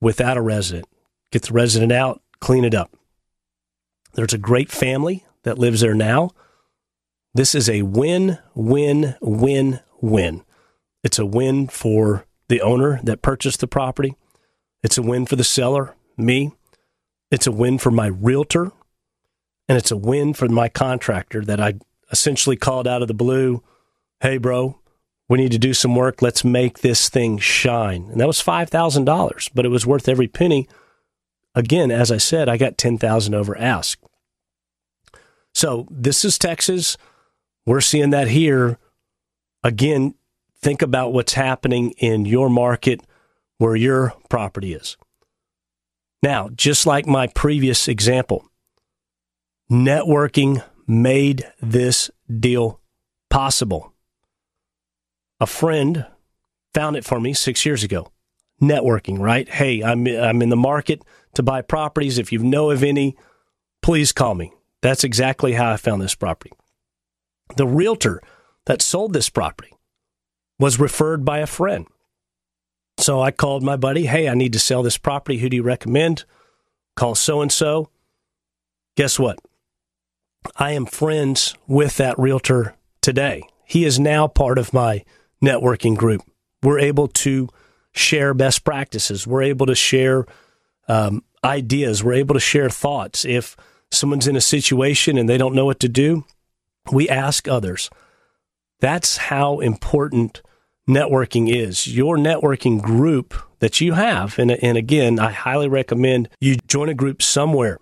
without 0.00 0.36
a 0.36 0.42
resident. 0.42 0.86
Get 1.30 1.42
the 1.42 1.52
resident 1.52 1.92
out, 1.92 2.22
clean 2.40 2.64
it 2.64 2.74
up. 2.74 2.96
There's 4.14 4.32
a 4.32 4.38
great 4.38 4.72
family 4.72 5.24
that 5.44 5.58
lives 5.58 5.82
there 5.82 5.94
now. 5.94 6.30
This 7.34 7.54
is 7.54 7.68
a 7.68 7.82
win, 7.82 8.38
win, 8.54 9.14
win, 9.20 9.80
win. 10.00 10.42
It's 11.04 11.18
a 11.18 11.26
win 11.26 11.68
for 11.68 12.24
the 12.48 12.62
owner 12.62 13.00
that 13.02 13.22
purchased 13.22 13.60
the 13.60 13.66
property. 13.66 14.14
It's 14.82 14.96
a 14.96 15.02
win 15.02 15.26
for 15.26 15.36
the 15.36 15.44
seller, 15.44 15.94
me. 16.16 16.52
It's 17.30 17.46
a 17.46 17.52
win 17.52 17.76
for 17.78 17.90
my 17.90 18.06
realtor. 18.06 18.72
And 19.68 19.76
it's 19.76 19.90
a 19.90 19.96
win 19.96 20.32
for 20.32 20.48
my 20.48 20.68
contractor 20.68 21.44
that 21.44 21.60
I 21.60 21.74
essentially 22.10 22.56
called 22.56 22.86
out 22.86 23.02
of 23.02 23.08
the 23.08 23.14
blue 23.14 23.62
Hey, 24.20 24.38
bro, 24.38 24.78
we 25.28 25.38
need 25.38 25.52
to 25.52 25.58
do 25.58 25.74
some 25.74 25.94
work. 25.94 26.22
Let's 26.22 26.44
make 26.44 26.78
this 26.78 27.08
thing 27.08 27.38
shine. 27.38 28.08
And 28.10 28.20
that 28.20 28.26
was 28.26 28.42
$5,000, 28.42 29.50
but 29.54 29.66
it 29.66 29.68
was 29.68 29.86
worth 29.86 30.08
every 30.08 30.28
penny. 30.28 30.68
Again, 31.54 31.90
as 31.90 32.10
I 32.10 32.16
said, 32.16 32.48
I 32.48 32.56
got 32.56 32.78
10,000 32.78 33.34
over 33.34 33.56
ask. 33.58 33.98
So 35.54 35.86
this 35.90 36.24
is 36.24 36.38
Texas. 36.38 36.96
We're 37.66 37.80
seeing 37.80 38.10
that 38.10 38.28
here. 38.28 38.78
Again, 39.62 40.14
think 40.60 40.80
about 40.80 41.12
what's 41.12 41.34
happening 41.34 41.90
in 41.98 42.24
your 42.24 42.48
market 42.48 43.00
where 43.58 43.76
your 43.76 44.14
property 44.28 44.72
is. 44.72 44.96
Now, 46.22 46.48
just 46.54 46.86
like 46.86 47.06
my 47.06 47.26
previous 47.26 47.88
example, 47.88 48.48
networking 49.70 50.62
made 50.86 51.44
this 51.60 52.10
deal 52.40 52.80
possible. 53.30 53.92
A 55.40 55.46
friend 55.46 56.06
found 56.72 56.96
it 56.96 57.04
for 57.04 57.20
me 57.20 57.32
six 57.32 57.66
years 57.66 57.82
ago. 57.82 58.12
Networking, 58.60 59.18
right? 59.18 59.48
Hey, 59.48 59.82
I'm 59.82 60.06
I'm 60.06 60.40
in 60.40 60.48
the 60.48 60.56
market 60.56 61.02
to 61.34 61.42
buy 61.42 61.60
properties. 61.60 62.16
If 62.16 62.32
you 62.32 62.38
know 62.38 62.70
of 62.70 62.82
any, 62.82 63.16
please 63.82 64.12
call 64.12 64.34
me. 64.34 64.52
That's 64.80 65.04
exactly 65.04 65.52
how 65.52 65.72
I 65.72 65.76
found 65.76 66.00
this 66.00 66.14
property. 66.14 66.52
The 67.56 67.66
realtor 67.66 68.22
that 68.64 68.80
sold 68.80 69.12
this 69.12 69.28
property 69.28 69.72
was 70.58 70.80
referred 70.80 71.24
by 71.24 71.38
a 71.38 71.46
friend. 71.46 71.86
So 72.98 73.20
I 73.20 73.30
called 73.30 73.62
my 73.62 73.76
buddy, 73.76 74.06
hey, 74.06 74.28
I 74.28 74.34
need 74.34 74.54
to 74.54 74.58
sell 74.58 74.82
this 74.82 74.96
property. 74.96 75.38
Who 75.38 75.50
do 75.50 75.56
you 75.56 75.62
recommend? 75.62 76.24
Call 76.96 77.14
so 77.14 77.42
and 77.42 77.52
so. 77.52 77.90
Guess 78.96 79.18
what? 79.18 79.38
I 80.56 80.72
am 80.72 80.86
friends 80.86 81.54
with 81.66 81.96
that 81.96 82.18
realtor 82.18 82.74
today. 83.00 83.42
He 83.64 83.84
is 83.84 83.98
now 83.98 84.28
part 84.28 84.58
of 84.58 84.72
my 84.72 85.04
networking 85.42 85.96
group. 85.96 86.22
We're 86.62 86.78
able 86.78 87.08
to 87.08 87.48
share 87.92 88.34
best 88.34 88.64
practices. 88.64 89.26
We're 89.26 89.42
able 89.42 89.66
to 89.66 89.74
share 89.74 90.26
um, 90.88 91.24
ideas. 91.44 92.04
We're 92.04 92.14
able 92.14 92.34
to 92.34 92.40
share 92.40 92.68
thoughts. 92.70 93.24
If 93.24 93.56
someone's 93.90 94.28
in 94.28 94.36
a 94.36 94.40
situation 94.40 95.18
and 95.18 95.28
they 95.28 95.38
don't 95.38 95.54
know 95.54 95.64
what 95.64 95.80
to 95.80 95.88
do, 95.88 96.24
we 96.92 97.08
ask 97.08 97.48
others. 97.48 97.90
That's 98.80 99.16
how 99.16 99.60
important 99.60 100.42
networking 100.88 101.54
is. 101.54 101.86
Your 101.86 102.16
networking 102.16 102.80
group 102.80 103.34
that 103.58 103.80
you 103.80 103.94
have, 103.94 104.38
and, 104.38 104.50
and 104.50 104.76
again, 104.76 105.18
I 105.18 105.32
highly 105.32 105.68
recommend 105.68 106.28
you 106.40 106.56
join 106.68 106.88
a 106.88 106.94
group 106.94 107.22
somewhere, 107.22 107.78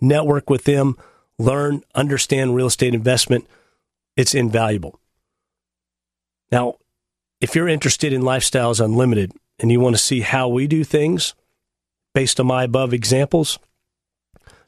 network 0.00 0.48
with 0.48 0.64
them, 0.64 0.96
learn, 1.38 1.82
understand 1.94 2.54
real 2.54 2.66
estate 2.66 2.92
investment. 2.94 3.46
It's 4.16 4.34
invaluable. 4.34 4.98
Now, 6.50 6.74
if 7.40 7.54
you're 7.54 7.68
interested 7.68 8.12
in 8.12 8.22
Lifestyles 8.22 8.84
Unlimited 8.84 9.30
and 9.58 9.70
you 9.70 9.78
want 9.80 9.94
to 9.94 10.02
see 10.02 10.22
how 10.22 10.48
we 10.48 10.66
do 10.66 10.82
things 10.84 11.34
based 12.14 12.40
on 12.40 12.46
my 12.46 12.64
above 12.64 12.92
examples, 12.92 13.58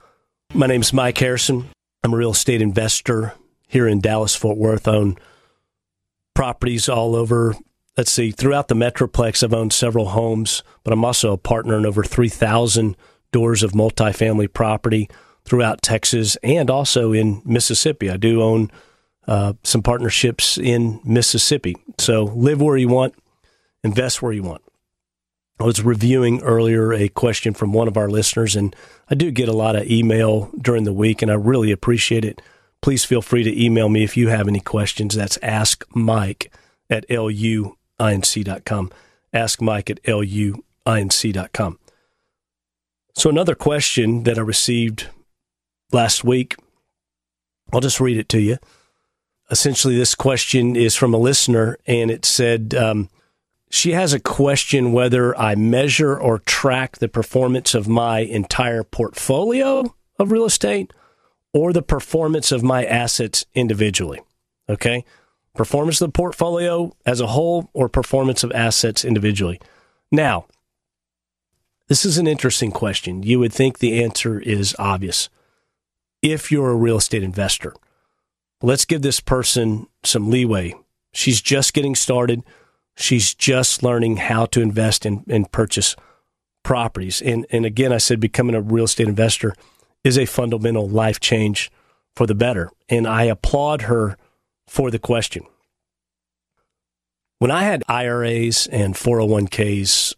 My 0.53 0.67
name 0.67 0.81
is 0.81 0.93
Mike 0.93 1.17
Harrison. 1.17 1.69
I'm 2.03 2.13
a 2.13 2.17
real 2.17 2.31
estate 2.31 2.61
investor 2.61 3.33
here 3.67 3.87
in 3.87 3.99
Dallas, 3.99 4.35
Fort 4.35 4.57
Worth. 4.57 4.87
own 4.87 5.17
properties 6.35 6.87
all 6.87 7.15
over. 7.15 7.55
Let's 7.97 8.11
see, 8.11 8.29
throughout 8.31 8.67
the 8.67 8.75
Metroplex, 8.75 9.41
I've 9.41 9.53
owned 9.53 9.73
several 9.73 10.09
homes, 10.09 10.61
but 10.83 10.93
I'm 10.93 11.03
also 11.03 11.33
a 11.33 11.37
partner 11.37 11.77
in 11.77 11.85
over 11.85 12.03
3,000 12.03 12.95
doors 13.31 13.63
of 13.63 13.71
multifamily 13.71 14.53
property 14.53 15.09
throughout 15.45 15.81
Texas 15.81 16.35
and 16.43 16.69
also 16.69 17.13
in 17.13 17.41
Mississippi. 17.45 18.09
I 18.09 18.17
do 18.17 18.41
own 18.41 18.69
uh, 19.27 19.53
some 19.63 19.81
partnerships 19.81 20.57
in 20.57 20.99
Mississippi. 21.03 21.75
So 21.97 22.25
live 22.25 22.61
where 22.61 22.77
you 22.77 22.89
want, 22.89 23.15
invest 23.83 24.21
where 24.21 24.33
you 24.33 24.43
want. 24.43 24.61
I 25.59 25.63
was 25.63 25.81
reviewing 25.81 26.41
earlier 26.41 26.91
a 26.91 27.07
question 27.07 27.53
from 27.53 27.71
one 27.71 27.87
of 27.87 27.95
our 27.95 28.09
listeners, 28.09 28.57
and 28.57 28.75
I 29.09 29.15
do 29.15 29.31
get 29.31 29.47
a 29.47 29.53
lot 29.53 29.77
of 29.77 29.89
email 29.89 30.51
during 30.61 30.83
the 30.83 30.91
week, 30.93 31.21
and 31.21 31.31
I 31.31 31.35
really 31.35 31.71
appreciate 31.71 32.25
it. 32.25 32.41
Please 32.85 33.03
feel 33.03 33.23
free 33.23 33.43
to 33.43 33.63
email 33.63 33.89
me 33.89 34.03
if 34.03 34.15
you 34.15 34.27
have 34.27 34.47
any 34.47 34.59
questions. 34.59 35.15
That's 35.15 35.39
Ask 35.41 35.83
Mike 35.95 36.53
at 36.87 37.03
luinc.com. 37.09 38.91
Ask 39.33 39.59
Mike 39.59 39.89
at 39.89 40.03
luinc.com. 40.03 41.79
So, 43.15 43.29
another 43.31 43.55
question 43.55 44.21
that 44.21 44.37
I 44.37 44.41
received 44.41 45.07
last 45.91 46.23
week, 46.23 46.57
I'll 47.73 47.79
just 47.79 47.99
read 47.99 48.19
it 48.19 48.29
to 48.29 48.39
you. 48.39 48.59
Essentially, 49.49 49.97
this 49.97 50.13
question 50.13 50.75
is 50.75 50.95
from 50.95 51.15
a 51.15 51.17
listener, 51.17 51.79
and 51.87 52.11
it 52.11 52.23
said, 52.23 52.75
um, 52.75 53.09
she 53.71 53.93
has 53.93 54.13
a 54.13 54.19
question 54.19 54.91
whether 54.91 55.35
I 55.35 55.55
measure 55.55 56.15
or 56.15 56.37
track 56.37 56.99
the 56.99 57.09
performance 57.09 57.73
of 57.73 57.87
my 57.87 58.19
entire 58.19 58.83
portfolio 58.83 59.95
of 60.19 60.31
real 60.31 60.45
estate 60.45 60.93
or 61.55 61.71
the 61.71 61.81
performance 61.81 62.51
of 62.51 62.61
my 62.61 62.83
assets 62.83 63.45
individually. 63.53 64.21
Okay. 64.67 65.05
Performance 65.55 66.01
of 66.01 66.09
the 66.09 66.11
portfolio 66.11 66.93
as 67.05 67.21
a 67.21 67.27
whole 67.27 67.69
or 67.73 67.87
performance 67.87 68.43
of 68.43 68.51
assets 68.51 69.05
individually. 69.05 69.61
Now, 70.11 70.47
this 71.87 72.03
is 72.03 72.17
an 72.17 72.27
interesting 72.27 72.71
question. 72.71 73.23
You 73.23 73.39
would 73.39 73.53
think 73.53 73.79
the 73.79 74.03
answer 74.03 74.39
is 74.39 74.75
obvious 74.77 75.29
if 76.21 76.51
you're 76.51 76.71
a 76.71 76.75
real 76.75 76.97
estate 76.97 77.23
investor. 77.23 77.73
Let's 78.61 78.83
give 78.83 79.01
this 79.01 79.21
person 79.21 79.87
some 80.03 80.29
leeway. 80.29 80.73
She's 81.13 81.41
just 81.41 81.73
getting 81.73 81.95
started 81.95 82.43
she's 82.95 83.33
just 83.33 83.83
learning 83.83 84.17
how 84.17 84.45
to 84.47 84.61
invest 84.61 85.05
in 85.05 85.23
and 85.29 85.51
purchase 85.51 85.95
properties. 86.63 87.21
And 87.21 87.45
and 87.51 87.65
again, 87.65 87.93
I 87.93 87.97
said 87.97 88.19
becoming 88.19 88.55
a 88.55 88.61
real 88.61 88.85
estate 88.85 89.07
investor 89.07 89.53
is 90.05 90.17
a 90.17 90.25
fundamental 90.25 90.87
life 90.87 91.19
change 91.19 91.71
for 92.15 92.27
the 92.27 92.35
better. 92.35 92.69
And 92.87 93.07
I 93.07 93.23
applaud 93.23 93.81
her 93.83 94.15
for 94.67 94.91
the 94.91 94.99
question. 94.99 95.43
When 97.39 97.51
I 97.51 97.63
had 97.63 97.83
IRAs 97.89 98.67
and 98.67 98.93
401ks, 98.93 100.13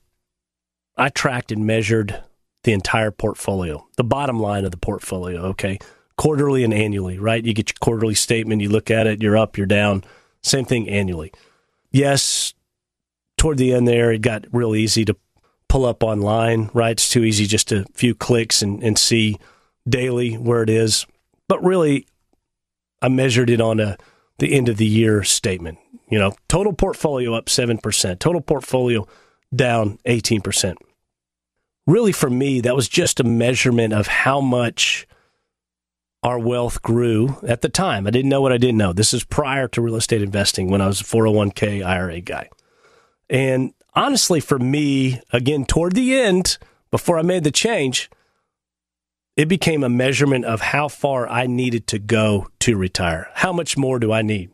I 0.98 1.10
tracked 1.10 1.52
and 1.52 1.66
measured 1.66 2.22
the 2.64 2.74
entire 2.74 3.12
portfolio, 3.12 3.88
the 3.96 4.04
bottom 4.04 4.40
line 4.40 4.66
of 4.66 4.72
the 4.72 4.78
portfolio, 4.78 5.42
okay? 5.46 5.80
Quarterly 6.18 6.64
and 6.64 6.74
annually, 6.74 7.18
right? 7.18 7.44
You 7.44 7.54
get 7.54 7.70
your 7.70 7.78
quarterly 7.80 8.14
statement, 8.14 8.62
you 8.62 8.70
look 8.70 8.92
at 8.92 9.08
it, 9.08 9.22
you're 9.22 9.38
up, 9.38 9.58
you're 9.58 9.66
down. 9.66 10.04
Same 10.44 10.66
thing 10.66 10.90
annually. 10.90 11.32
Yes, 11.92 12.54
toward 13.38 13.58
the 13.58 13.74
end 13.74 13.88
there, 13.88 14.12
it 14.12 14.22
got 14.22 14.46
real 14.52 14.76
easy 14.76 15.06
to 15.06 15.16
pull 15.70 15.86
up 15.86 16.04
online, 16.04 16.70
right? 16.74 16.92
It's 16.92 17.10
too 17.10 17.24
easy 17.24 17.46
just 17.46 17.72
a 17.72 17.86
few 17.94 18.14
clicks 18.14 18.62
and, 18.62 18.84
and 18.84 18.98
see 18.98 19.38
daily 19.88 20.36
where 20.36 20.64
it 20.64 20.70
is. 20.70 21.06
But 21.48 21.64
really, 21.64 22.08
I 23.02 23.10
measured 23.10 23.50
it 23.50 23.62
on 23.62 23.80
a 23.80 23.98
the 24.40 24.54
end 24.54 24.70
of 24.70 24.78
the 24.78 24.86
year 24.86 25.24
statement. 25.24 25.80
You 26.10 26.20
know, 26.20 26.36
total 26.48 26.74
portfolio 26.74 27.34
up 27.34 27.48
7%, 27.48 28.20
total 28.20 28.42
portfolio 28.42 29.08
down 29.54 29.98
18%. 30.06 30.76
Really, 31.86 32.12
for 32.12 32.30
me, 32.30 32.62
that 32.62 32.76
was 32.76 32.88
just 32.88 33.20
a 33.20 33.24
measurement 33.24 33.94
of 33.94 34.08
how 34.08 34.42
much 34.42 35.08
our 36.24 36.40
wealth 36.40 36.82
grew 36.82 37.38
at 37.48 37.62
the 37.62 37.70
time. 37.70 38.08
I 38.08 38.10
didn't 38.10 38.30
know 38.30 38.42
what 38.42 38.52
I 38.52 38.58
didn't 38.58 38.78
know. 38.78 38.94
This 38.94 39.14
is 39.14 39.24
prior 39.24 39.68
to 39.70 39.82
real 39.82 39.96
estate 39.96 40.22
investing 40.22 40.70
when 40.70 40.82
I 40.82 40.88
was 40.88 41.02
a 41.02 41.06
401k 41.06 41.86
IRA 41.86 42.22
guy. 42.22 42.50
And 43.30 43.74
honestly, 43.94 44.40
for 44.40 44.60
me, 44.60 45.22
again, 45.32 45.66
toward 45.66 45.94
the 45.94 46.20
end, 46.20 46.58
before 46.92 47.20
I 47.20 47.22
made 47.22 47.44
the 47.44 47.52
change, 47.52 48.10
it 49.38 49.48
became 49.48 49.84
a 49.84 49.90
measurement 49.90 50.44
of 50.46 50.60
how 50.60 50.88
far 50.88 51.30
I 51.30 51.46
needed 51.46 51.86
to 51.88 52.00
go 52.00 52.48
to 52.60 52.76
retire. 52.76 53.30
How 53.36 53.54
much 53.54 53.78
more 53.78 54.00
do 54.00 54.12
I 54.12 54.24
need? 54.24 54.50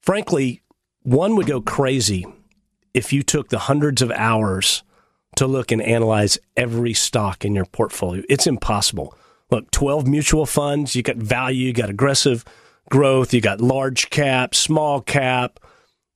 Frankly, 0.00 0.62
one 1.02 1.36
would 1.36 1.46
go 1.46 1.60
crazy 1.60 2.26
if 2.94 3.12
you 3.12 3.22
took 3.22 3.50
the 3.50 3.58
hundreds 3.60 4.00
of 4.00 4.10
hours 4.12 4.82
to 5.36 5.46
look 5.46 5.70
and 5.70 5.82
analyze 5.82 6.38
every 6.56 6.94
stock 6.94 7.44
in 7.44 7.54
your 7.54 7.66
portfolio. 7.66 8.22
It's 8.30 8.46
impossible. 8.46 9.14
Look, 9.50 9.70
12 9.70 10.06
mutual 10.06 10.46
funds, 10.46 10.96
you 10.96 11.02
got 11.02 11.16
value, 11.16 11.66
you 11.66 11.72
got 11.74 11.90
aggressive 11.90 12.44
growth, 12.90 13.34
you 13.34 13.42
got 13.42 13.60
large 13.60 14.08
cap, 14.08 14.54
small 14.54 15.02
cap, 15.02 15.60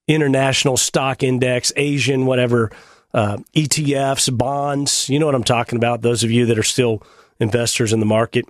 international 0.09 0.79
stock 0.79 1.23
index, 1.23 1.73
Asian, 1.77 2.25
whatever, 2.25 2.71
uh, 3.13 3.37
ETFs, 3.55 4.35
bonds. 4.37 5.11
You 5.11 5.19
know 5.19 5.27
what 5.27 5.35
I'm 5.35 5.45
talking 5.45 5.77
about, 5.77 6.01
those 6.01 6.25
of 6.25 6.31
you 6.31 6.47
that 6.47 6.59
are 6.59 6.63
still 6.63 7.03
investors 7.41 7.93
in 7.93 8.01
the 8.01 8.07
market. 8.07 8.45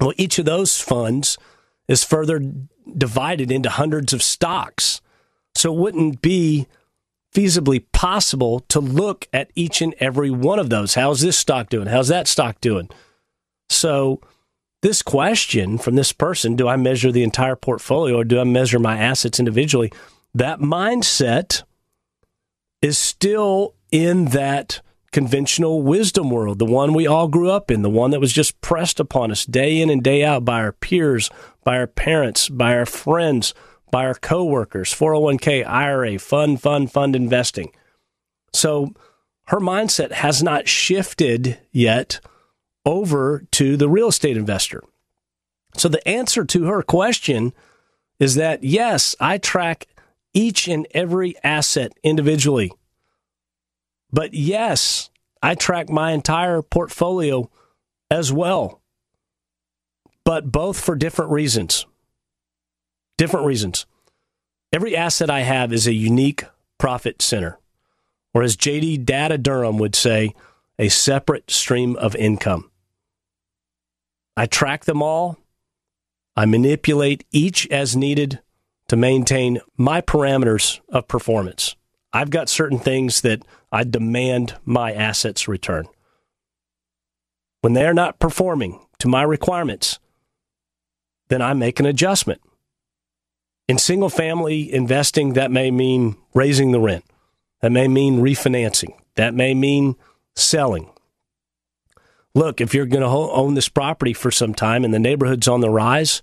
Well, 0.00 0.12
each 0.16 0.38
of 0.38 0.44
those 0.44 0.80
funds 0.80 1.38
is 1.88 2.04
further 2.04 2.40
divided 2.96 3.50
into 3.50 3.70
hundreds 3.70 4.12
of 4.12 4.22
stocks. 4.22 5.00
So 5.54 5.72
it 5.72 5.78
wouldn't 5.78 6.22
be 6.22 6.66
feasibly 7.34 7.84
possible 7.92 8.60
to 8.68 8.80
look 8.80 9.28
at 9.32 9.50
each 9.54 9.80
and 9.80 9.94
every 9.98 10.30
one 10.30 10.58
of 10.58 10.70
those. 10.70 10.94
How's 10.94 11.20
this 11.20 11.38
stock 11.38 11.68
doing? 11.68 11.86
How's 11.86 12.08
that 12.08 12.28
stock 12.28 12.60
doing? 12.60 12.88
So, 13.68 14.20
this 14.82 15.02
question 15.02 15.78
from 15.78 15.94
this 15.94 16.12
person 16.12 16.56
do 16.56 16.66
I 16.66 16.76
measure 16.76 17.12
the 17.12 17.22
entire 17.22 17.54
portfolio 17.54 18.16
or 18.16 18.24
do 18.24 18.40
I 18.40 18.44
measure 18.44 18.78
my 18.78 18.96
assets 18.96 19.38
individually? 19.38 19.92
that 20.34 20.60
mindset 20.60 21.62
is 22.82 22.98
still 22.98 23.74
in 23.90 24.26
that 24.26 24.80
conventional 25.12 25.82
wisdom 25.82 26.30
world, 26.30 26.58
the 26.58 26.64
one 26.64 26.94
we 26.94 27.06
all 27.06 27.28
grew 27.28 27.50
up 27.50 27.70
in, 27.70 27.82
the 27.82 27.90
one 27.90 28.10
that 28.12 28.20
was 28.20 28.32
just 28.32 28.60
pressed 28.60 29.00
upon 29.00 29.30
us 29.30 29.44
day 29.44 29.80
in 29.80 29.90
and 29.90 30.02
day 30.02 30.24
out 30.24 30.44
by 30.44 30.60
our 30.60 30.72
peers, 30.72 31.30
by 31.64 31.76
our 31.76 31.86
parents, 31.86 32.48
by 32.48 32.74
our 32.74 32.86
friends, 32.86 33.52
by 33.90 34.04
our 34.04 34.14
coworkers, 34.14 34.94
401k, 34.94 35.66
IRA, 35.66 36.18
fund, 36.18 36.60
fund, 36.60 36.92
fund 36.92 37.16
investing. 37.16 37.72
So 38.52 38.94
her 39.46 39.60
mindset 39.60 40.12
has 40.12 40.42
not 40.42 40.68
shifted 40.68 41.58
yet 41.72 42.20
over 42.86 43.44
to 43.52 43.76
the 43.76 43.88
real 43.88 44.08
estate 44.08 44.36
investor. 44.36 44.82
So 45.76 45.88
the 45.88 46.06
answer 46.06 46.44
to 46.44 46.64
her 46.64 46.82
question 46.82 47.52
is 48.18 48.36
that 48.36 48.62
yes, 48.62 49.16
I 49.18 49.38
track 49.38 49.86
each 50.32 50.68
and 50.68 50.86
every 50.92 51.34
asset 51.42 51.92
individually. 52.02 52.72
But 54.12 54.34
yes, 54.34 55.10
I 55.42 55.54
track 55.54 55.88
my 55.88 56.12
entire 56.12 56.62
portfolio 56.62 57.50
as 58.10 58.32
well, 58.32 58.80
but 60.24 60.50
both 60.50 60.80
for 60.80 60.96
different 60.96 61.30
reasons. 61.30 61.86
Different 63.16 63.46
reasons. 63.46 63.86
Every 64.72 64.96
asset 64.96 65.30
I 65.30 65.40
have 65.40 65.72
is 65.72 65.86
a 65.86 65.92
unique 65.92 66.44
profit 66.78 67.22
center, 67.22 67.58
or 68.34 68.42
as 68.42 68.56
JD 68.56 69.04
Data 69.04 69.38
Durham 69.38 69.78
would 69.78 69.94
say, 69.94 70.34
a 70.78 70.88
separate 70.88 71.50
stream 71.50 71.96
of 71.96 72.16
income. 72.16 72.70
I 74.36 74.46
track 74.46 74.86
them 74.86 75.02
all. 75.02 75.36
I 76.36 76.46
manipulate 76.46 77.26
each 77.32 77.66
as 77.68 77.96
needed 77.96 78.40
to 78.88 78.96
maintain 78.96 79.60
my 79.76 80.00
parameters 80.00 80.80
of 80.88 81.06
performance. 81.06 81.76
I've 82.12 82.30
got 82.30 82.48
certain 82.48 82.78
things 82.78 83.20
that 83.20 83.42
I 83.72 83.84
demand 83.84 84.56
my 84.64 84.92
assets 84.92 85.46
return. 85.48 85.86
when 87.60 87.74
they're 87.74 87.94
not 87.94 88.18
performing 88.18 88.80
to 88.98 89.08
my 89.08 89.22
requirements, 89.22 89.98
then 91.28 91.42
I 91.42 91.52
make 91.54 91.78
an 91.80 91.86
adjustment. 91.86 92.40
In 93.68 93.78
single 93.78 94.08
family 94.08 94.72
investing, 94.72 95.34
that 95.34 95.50
may 95.50 95.70
mean 95.70 96.16
raising 96.34 96.72
the 96.72 96.80
rent. 96.80 97.04
That 97.60 97.72
may 97.72 97.86
mean 97.86 98.20
refinancing. 98.20 98.94
That 99.14 99.34
may 99.34 99.54
mean 99.54 99.96
selling. 100.34 100.90
Look, 102.34 102.60
if 102.60 102.74
you're 102.74 102.86
going 102.86 103.02
to 103.02 103.08
own 103.08 103.54
this 103.54 103.68
property 103.68 104.12
for 104.12 104.30
some 104.30 104.54
time 104.54 104.84
and 104.84 104.94
the 104.94 104.98
neighborhood's 104.98 105.48
on 105.48 105.60
the 105.60 105.70
rise, 105.70 106.22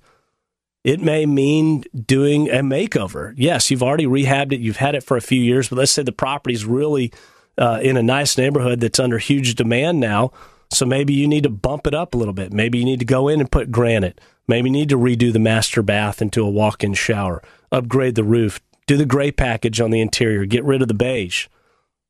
it 0.84 1.02
may 1.02 1.26
mean 1.26 1.84
doing 1.94 2.50
a 2.50 2.62
makeover. 2.62 3.34
Yes, 3.38 3.70
you've 3.70 3.84
already 3.84 4.06
rehabbed 4.06 4.54
it, 4.54 4.60
you've 4.60 4.78
had 4.78 4.96
it 4.96 5.04
for 5.04 5.18
a 5.18 5.22
few 5.22 5.42
years, 5.42 5.70
but 5.70 5.78
let's 5.78 5.92
say 5.92 6.04
the 6.04 6.12
property's 6.12 6.66
really 6.66 7.12
uh, 7.58 7.80
in 7.82 7.98
a 7.98 8.04
nice 8.04 8.38
neighborhood 8.38 8.80
that's 8.80 9.00
under 9.00 9.18
huge 9.18 9.56
demand 9.56 10.00
now. 10.00 10.32
So 10.70 10.86
maybe 10.86 11.14
you 11.14 11.28
need 11.28 11.44
to 11.44 11.50
bump 11.50 11.88
it 11.88 11.94
up 11.94 12.14
a 12.14 12.18
little 12.18 12.34
bit. 12.34 12.52
Maybe 12.52 12.78
you 12.78 12.86
need 12.86 13.00
to 13.00 13.06
go 13.06 13.28
in 13.28 13.40
and 13.40 13.52
put 13.52 13.72
granite. 13.72 14.20
Maybe 14.48 14.70
you 14.70 14.74
need 14.74 14.90
to 14.90 14.98
redo 14.98 15.32
the 15.32 15.40
master 15.40 15.82
bath 15.82 16.22
into 16.22 16.44
a 16.44 16.50
walk 16.50 16.84
in 16.84 16.94
shower, 16.94 17.42
upgrade 17.72 18.16
the 18.16 18.24
roof, 18.24 18.60
do 18.86 18.98
the 18.98 19.06
gray 19.06 19.32
package 19.32 19.80
on 19.82 19.92
the 19.92 20.02
interior, 20.02 20.46
get 20.46 20.64
rid 20.64 20.82
of 20.82 20.88
the 20.88 20.94
beige. 20.94 21.48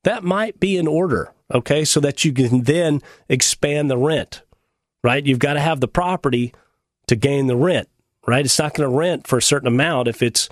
That 0.04 0.22
might 0.22 0.60
be 0.60 0.76
in 0.76 0.86
order, 0.86 1.32
okay, 1.52 1.84
so 1.84 2.00
that 2.00 2.24
you 2.24 2.32
can 2.32 2.62
then 2.62 3.00
expand 3.28 3.90
the 3.90 3.98
rent, 3.98 4.42
right? 5.02 5.24
You've 5.24 5.40
got 5.40 5.54
to 5.54 5.60
have 5.60 5.80
the 5.80 5.88
property 5.88 6.52
to 7.06 7.16
gain 7.16 7.46
the 7.46 7.56
rent 7.56 7.88
right? 8.28 8.44
It's 8.44 8.58
not 8.58 8.74
going 8.74 8.88
to 8.88 8.94
rent 8.94 9.26
for 9.26 9.38
a 9.38 9.42
certain 9.42 9.66
amount 9.66 10.06
if 10.06 10.22
it's 10.22 10.50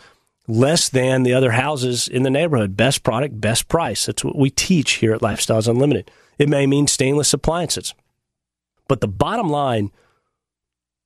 less 0.48 0.88
than 0.88 1.22
the 1.22 1.34
other 1.34 1.52
houses 1.52 2.08
in 2.08 2.22
the 2.22 2.30
neighborhood. 2.30 2.76
Best 2.76 3.02
product, 3.02 3.40
best 3.40 3.68
price. 3.68 4.06
That's 4.06 4.24
what 4.24 4.36
we 4.36 4.50
teach 4.50 4.92
here 4.92 5.12
at 5.12 5.20
Lifestyles 5.20 5.68
Unlimited. 5.68 6.10
It 6.38 6.48
may 6.48 6.66
mean 6.66 6.86
stainless 6.86 7.32
appliances. 7.32 7.94
But 8.88 9.00
the 9.00 9.08
bottom 9.08 9.48
line 9.48 9.90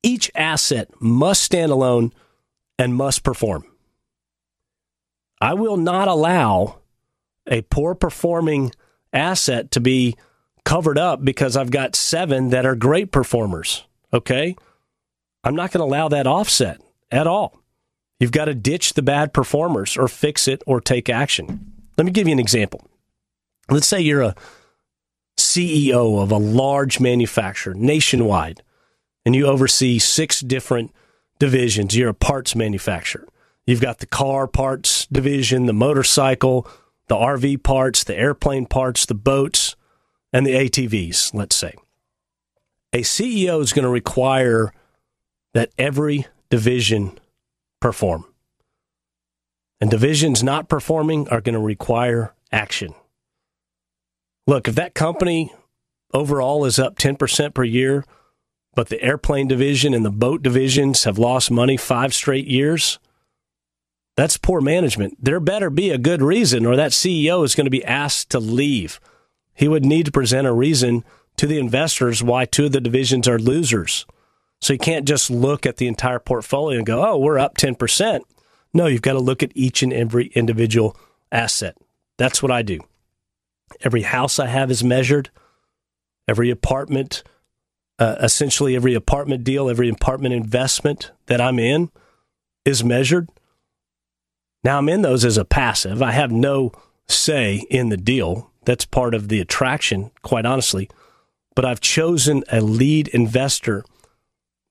each 0.03 0.31
asset 0.35 0.89
must 0.99 1.43
stand 1.43 1.71
alone 1.71 2.11
and 2.77 2.95
must 2.95 3.23
perform. 3.23 3.65
I 5.39 5.53
will 5.53 5.77
not 5.77 6.07
allow 6.07 6.79
a 7.47 7.61
poor 7.63 7.95
performing 7.95 8.71
asset 9.13 9.71
to 9.71 9.79
be 9.79 10.15
covered 10.63 10.97
up 10.97 11.23
because 11.23 11.57
I've 11.57 11.71
got 11.71 11.95
seven 11.95 12.49
that 12.49 12.65
are 12.65 12.75
great 12.75 13.11
performers. 13.11 13.85
Okay. 14.13 14.55
I'm 15.43 15.55
not 15.55 15.71
going 15.71 15.79
to 15.79 15.91
allow 15.91 16.07
that 16.09 16.27
offset 16.27 16.81
at 17.09 17.27
all. 17.27 17.60
You've 18.21 18.31
got 18.31 18.45
to 18.45 18.53
ditch 18.53 18.93
the 18.93 19.01
bad 19.01 19.33
performers 19.33 19.97
or 19.97 20.07
fix 20.07 20.47
it 20.47 20.61
or 20.67 20.79
take 20.79 21.09
action. 21.09 21.73
Let 21.97 22.05
me 22.05 22.11
give 22.11 22.27
you 22.27 22.33
an 22.33 22.39
example. 22.39 22.87
Let's 23.67 23.87
say 23.87 23.99
you're 23.99 24.21
a 24.21 24.35
CEO 25.39 26.21
of 26.21 26.31
a 26.31 26.37
large 26.37 26.99
manufacturer 26.99 27.73
nationwide 27.73 28.61
and 29.25 29.35
you 29.35 29.47
oversee 29.47 29.97
six 29.97 30.39
different 30.39 30.93
divisions. 31.39 31.97
You're 31.97 32.09
a 32.09 32.13
parts 32.13 32.55
manufacturer. 32.55 33.27
You've 33.65 33.81
got 33.81 33.97
the 33.97 34.05
car 34.05 34.45
parts 34.45 35.07
division, 35.07 35.65
the 35.65 35.73
motorcycle, 35.73 36.67
the 37.07 37.15
RV 37.15 37.63
parts, 37.63 38.03
the 38.03 38.15
airplane 38.15 38.67
parts, 38.67 39.07
the 39.07 39.15
boats, 39.15 39.75
and 40.31 40.45
the 40.45 40.53
ATVs, 40.53 41.33
let's 41.33 41.55
say. 41.55 41.73
A 42.93 43.01
CEO 43.01 43.61
is 43.61 43.73
going 43.73 43.83
to 43.83 43.89
require 43.89 44.73
that 45.55 45.71
every 45.79 46.27
division 46.51 47.17
perform. 47.81 48.25
And 49.81 49.91
divisions 49.91 50.41
not 50.43 50.69
performing 50.69 51.27
are 51.29 51.41
going 51.41 51.53
to 51.53 51.59
require 51.59 52.33
action. 52.51 52.93
Look, 54.47 54.67
if 54.67 54.75
that 54.75 54.93
company 54.93 55.53
overall 56.13 56.65
is 56.65 56.79
up 56.79 56.97
10% 56.97 57.53
per 57.53 57.63
year, 57.63 58.05
but 58.73 58.89
the 58.89 59.01
airplane 59.01 59.47
division 59.47 59.93
and 59.93 60.05
the 60.05 60.11
boat 60.11 60.41
divisions 60.41 61.03
have 61.03 61.17
lost 61.17 61.51
money 61.51 61.77
five 61.77 62.13
straight 62.13 62.47
years, 62.47 62.99
that's 64.15 64.37
poor 64.37 64.61
management. 64.61 65.17
There 65.23 65.39
better 65.39 65.69
be 65.69 65.89
a 65.89 65.97
good 65.97 66.21
reason, 66.21 66.65
or 66.65 66.75
that 66.75 66.91
CEO 66.91 67.43
is 67.43 67.55
going 67.55 67.65
to 67.65 67.71
be 67.71 67.83
asked 67.83 68.29
to 68.31 68.39
leave. 68.39 68.99
He 69.53 69.67
would 69.67 69.85
need 69.85 70.05
to 70.05 70.11
present 70.11 70.47
a 70.47 70.53
reason 70.53 71.03
to 71.37 71.47
the 71.47 71.59
investors 71.59 72.23
why 72.23 72.45
two 72.45 72.65
of 72.65 72.71
the 72.71 72.81
divisions 72.81 73.27
are 73.27 73.39
losers. 73.39 74.05
So 74.61 74.73
you 74.73 74.79
can't 74.79 75.07
just 75.07 75.29
look 75.29 75.65
at 75.65 75.77
the 75.77 75.87
entire 75.87 76.19
portfolio 76.19 76.77
and 76.77 76.85
go, 76.85 77.03
oh, 77.05 77.17
we're 77.17 77.39
up 77.39 77.57
10%. 77.57 78.21
No, 78.73 78.85
you've 78.85 79.01
got 79.01 79.13
to 79.13 79.19
look 79.19 79.41
at 79.43 79.51
each 79.55 79.81
and 79.83 79.91
every 79.91 80.27
individual 80.27 80.95
asset. 81.31 81.75
That's 82.17 82.43
what 82.43 82.51
I 82.51 82.61
do. 82.61 82.79
Every 83.81 84.03
house 84.03 84.37
I 84.37 84.47
have 84.47 84.69
is 84.69 84.83
measured, 84.83 85.31
every 86.27 86.51
apartment, 86.51 87.23
uh, 87.97 88.17
essentially 88.19 88.75
every 88.75 88.93
apartment 88.93 89.43
deal, 89.43 89.69
every 89.69 89.89
apartment 89.89 90.33
investment 90.33 91.11
that 91.25 91.41
I'm 91.41 91.57
in 91.57 91.89
is 92.63 92.83
measured. 92.83 93.29
Now 94.63 94.77
I'm 94.77 94.89
in 94.89 95.01
those 95.01 95.25
as 95.25 95.37
a 95.37 95.45
passive. 95.45 96.03
I 96.03 96.11
have 96.11 96.31
no 96.31 96.71
say 97.07 97.65
in 97.69 97.89
the 97.89 97.97
deal. 97.97 98.51
That's 98.65 98.85
part 98.85 99.15
of 99.15 99.29
the 99.29 99.39
attraction, 99.39 100.11
quite 100.21 100.45
honestly. 100.45 100.89
But 101.55 101.65
I've 101.65 101.81
chosen 101.81 102.43
a 102.51 102.61
lead 102.61 103.07
investor 103.09 103.83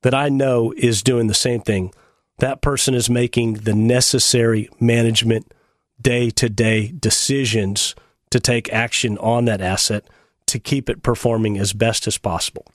that 0.02 0.14
I 0.14 0.28
know 0.28 0.72
is 0.76 1.02
doing 1.02 1.26
the 1.26 1.34
same 1.34 1.60
thing. 1.60 1.92
That 2.38 2.62
person 2.62 2.94
is 2.94 3.10
making 3.10 3.54
the 3.54 3.74
necessary 3.74 4.70
management 4.80 5.52
day 6.00 6.30
to 6.30 6.48
day 6.48 6.92
decisions 6.98 7.94
to 8.30 8.40
take 8.40 8.72
action 8.72 9.18
on 9.18 9.44
that 9.44 9.60
asset 9.60 10.04
to 10.46 10.58
keep 10.58 10.88
it 10.88 11.02
performing 11.02 11.58
as 11.58 11.72
best 11.72 12.06
as 12.06 12.18
possible. 12.18 12.66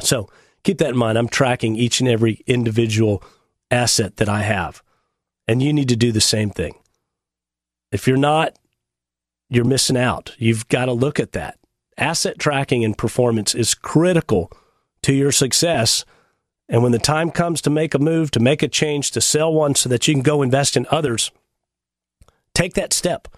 So 0.00 0.28
keep 0.62 0.78
that 0.78 0.90
in 0.90 0.96
mind. 0.96 1.16
I'm 1.16 1.28
tracking 1.28 1.76
each 1.76 2.00
and 2.00 2.08
every 2.08 2.42
individual 2.46 3.22
asset 3.70 4.16
that 4.16 4.28
I 4.28 4.42
have. 4.42 4.82
And 5.48 5.62
you 5.62 5.72
need 5.72 5.88
to 5.88 5.96
do 5.96 6.12
the 6.12 6.20
same 6.20 6.50
thing. 6.50 6.74
If 7.90 8.06
you're 8.06 8.16
not, 8.16 8.58
you're 9.48 9.64
missing 9.64 9.96
out. 9.96 10.34
You've 10.38 10.68
got 10.68 10.86
to 10.86 10.92
look 10.92 11.20
at 11.20 11.32
that. 11.32 11.58
Asset 11.96 12.38
tracking 12.38 12.84
and 12.84 12.98
performance 12.98 13.54
is 13.54 13.74
critical 13.74 14.50
to 15.02 15.12
your 15.12 15.32
success 15.32 16.04
and 16.68 16.82
when 16.82 16.92
the 16.92 16.98
time 16.98 17.30
comes 17.30 17.60
to 17.62 17.70
make 17.70 17.94
a 17.94 17.98
move, 17.98 18.30
to 18.32 18.40
make 18.40 18.62
a 18.62 18.68
change, 18.68 19.10
to 19.12 19.20
sell 19.20 19.52
one 19.52 19.74
so 19.74 19.88
that 19.88 20.08
you 20.08 20.14
can 20.14 20.22
go 20.22 20.42
invest 20.42 20.76
in 20.76 20.86
others, 20.90 21.30
take 22.54 22.74
that 22.74 22.92
step. 22.92 23.28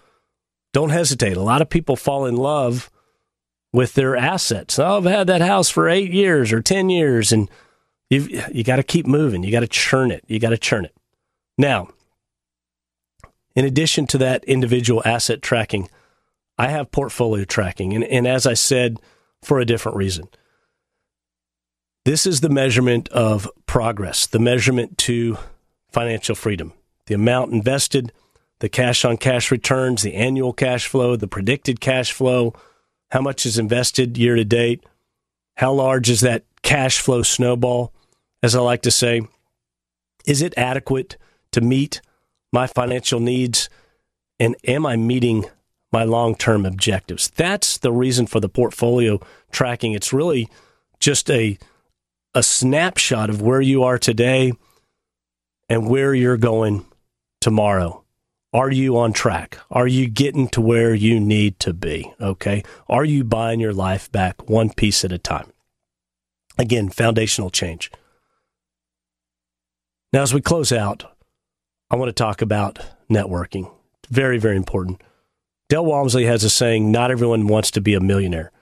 Don't 0.72 0.90
hesitate. 0.90 1.36
A 1.36 1.42
lot 1.42 1.62
of 1.62 1.70
people 1.70 1.96
fall 1.96 2.26
in 2.26 2.36
love 2.36 2.90
with 3.72 3.94
their 3.94 4.16
assets. 4.16 4.78
Oh, 4.78 4.98
I've 4.98 5.04
had 5.04 5.26
that 5.26 5.40
house 5.40 5.68
for 5.68 5.88
eight 5.88 6.12
years 6.12 6.52
or 6.52 6.62
10 6.62 6.88
years, 6.88 7.32
and 7.32 7.50
you've, 8.10 8.30
you 8.54 8.62
got 8.62 8.76
to 8.76 8.82
keep 8.82 9.06
moving. 9.06 9.42
You 9.42 9.50
got 9.50 9.60
to 9.60 9.66
churn 9.66 10.10
it. 10.10 10.24
You 10.28 10.38
got 10.38 10.50
to 10.50 10.58
churn 10.58 10.84
it. 10.84 10.94
Now, 11.58 11.88
in 13.54 13.64
addition 13.64 14.06
to 14.08 14.18
that 14.18 14.44
individual 14.44 15.02
asset 15.04 15.42
tracking, 15.42 15.88
I 16.58 16.68
have 16.68 16.90
portfolio 16.90 17.44
tracking. 17.44 17.94
And, 17.94 18.04
and 18.04 18.26
as 18.26 18.46
I 18.46 18.54
said, 18.54 18.98
for 19.42 19.60
a 19.60 19.66
different 19.66 19.96
reason. 19.96 20.28
This 22.06 22.24
is 22.24 22.40
the 22.40 22.48
measurement 22.48 23.08
of 23.08 23.50
progress, 23.66 24.28
the 24.28 24.38
measurement 24.38 24.96
to 24.98 25.38
financial 25.90 26.36
freedom. 26.36 26.72
The 27.06 27.14
amount 27.14 27.52
invested, 27.52 28.12
the 28.60 28.68
cash 28.68 29.04
on 29.04 29.16
cash 29.16 29.50
returns, 29.50 30.02
the 30.02 30.14
annual 30.14 30.52
cash 30.52 30.86
flow, 30.86 31.16
the 31.16 31.26
predicted 31.26 31.80
cash 31.80 32.12
flow, 32.12 32.54
how 33.10 33.22
much 33.22 33.44
is 33.44 33.58
invested 33.58 34.16
year 34.16 34.36
to 34.36 34.44
date, 34.44 34.86
how 35.56 35.72
large 35.72 36.08
is 36.08 36.20
that 36.20 36.44
cash 36.62 37.00
flow 37.00 37.24
snowball, 37.24 37.92
as 38.40 38.54
I 38.54 38.60
like 38.60 38.82
to 38.82 38.92
say. 38.92 39.22
Is 40.24 40.42
it 40.42 40.54
adequate 40.56 41.16
to 41.50 41.60
meet 41.60 42.02
my 42.52 42.68
financial 42.68 43.18
needs? 43.18 43.68
And 44.38 44.54
am 44.62 44.86
I 44.86 44.94
meeting 44.94 45.46
my 45.90 46.04
long 46.04 46.36
term 46.36 46.66
objectives? 46.66 47.32
That's 47.34 47.76
the 47.78 47.90
reason 47.90 48.28
for 48.28 48.38
the 48.38 48.48
portfolio 48.48 49.18
tracking. 49.50 49.92
It's 49.92 50.12
really 50.12 50.48
just 51.00 51.28
a 51.32 51.58
a 52.36 52.42
snapshot 52.42 53.30
of 53.30 53.40
where 53.40 53.62
you 53.62 53.82
are 53.82 53.96
today 53.96 54.52
and 55.70 55.88
where 55.88 56.14
you're 56.14 56.36
going 56.36 56.84
tomorrow. 57.40 58.04
Are 58.52 58.70
you 58.70 58.98
on 58.98 59.14
track? 59.14 59.58
Are 59.70 59.86
you 59.86 60.06
getting 60.06 60.46
to 60.48 60.60
where 60.60 60.94
you 60.94 61.18
need 61.18 61.58
to 61.60 61.72
be? 61.72 62.12
Okay. 62.20 62.62
Are 62.90 63.06
you 63.06 63.24
buying 63.24 63.58
your 63.58 63.72
life 63.72 64.12
back 64.12 64.50
one 64.50 64.68
piece 64.68 65.02
at 65.02 65.12
a 65.12 65.18
time? 65.18 65.50
Again, 66.58 66.90
foundational 66.90 67.48
change. 67.48 67.90
Now, 70.12 70.20
as 70.20 70.34
we 70.34 70.42
close 70.42 70.72
out, 70.72 71.04
I 71.90 71.96
want 71.96 72.10
to 72.10 72.12
talk 72.12 72.42
about 72.42 72.80
networking. 73.10 73.72
Very, 74.10 74.36
very 74.36 74.56
important. 74.56 75.02
Del 75.70 75.86
Walmsley 75.86 76.26
has 76.26 76.44
a 76.44 76.50
saying 76.50 76.92
not 76.92 77.10
everyone 77.10 77.46
wants 77.46 77.70
to 77.70 77.80
be 77.80 77.94
a 77.94 78.00
millionaire. 78.00 78.52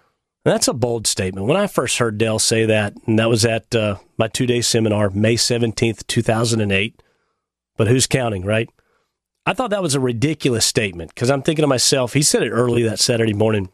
That's 0.45 0.69
a 0.69 0.75
bold 0.75 1.07
statement. 1.07 1.47
When 1.47 1.57
I 1.57 1.67
first 1.67 1.99
heard 1.99 2.19
Del 2.19 2.39
say 2.39 2.67
that, 2.67 2.95
and 3.07 3.19
that 3.19 3.31
was 3.31 3.47
at 3.47 3.75
uh, 3.75 3.97
my 4.19 4.29
two 4.29 4.47
day 4.47 4.61
seminar, 4.61 5.09
May 5.11 5.37
17th, 5.37 6.07
2008. 6.07 7.03
But 7.77 7.89
who's 7.89 8.07
counting, 8.07 8.45
right? 8.45 8.69
I 9.47 9.55
thought 9.55 9.71
that 9.71 9.83
was 9.83 9.95
a 9.95 10.01
ridiculous 10.01 10.65
statement 10.65 11.15
because 11.15 11.31
I'm 11.31 11.43
thinking 11.43 11.63
to 11.63 11.67
myself, 11.67 12.13
he 12.13 12.23
said 12.23 12.43
it 12.43 12.51
early 12.51 12.83
that 12.83 12.99
Saturday 12.99 13.33
morning. 13.33 13.71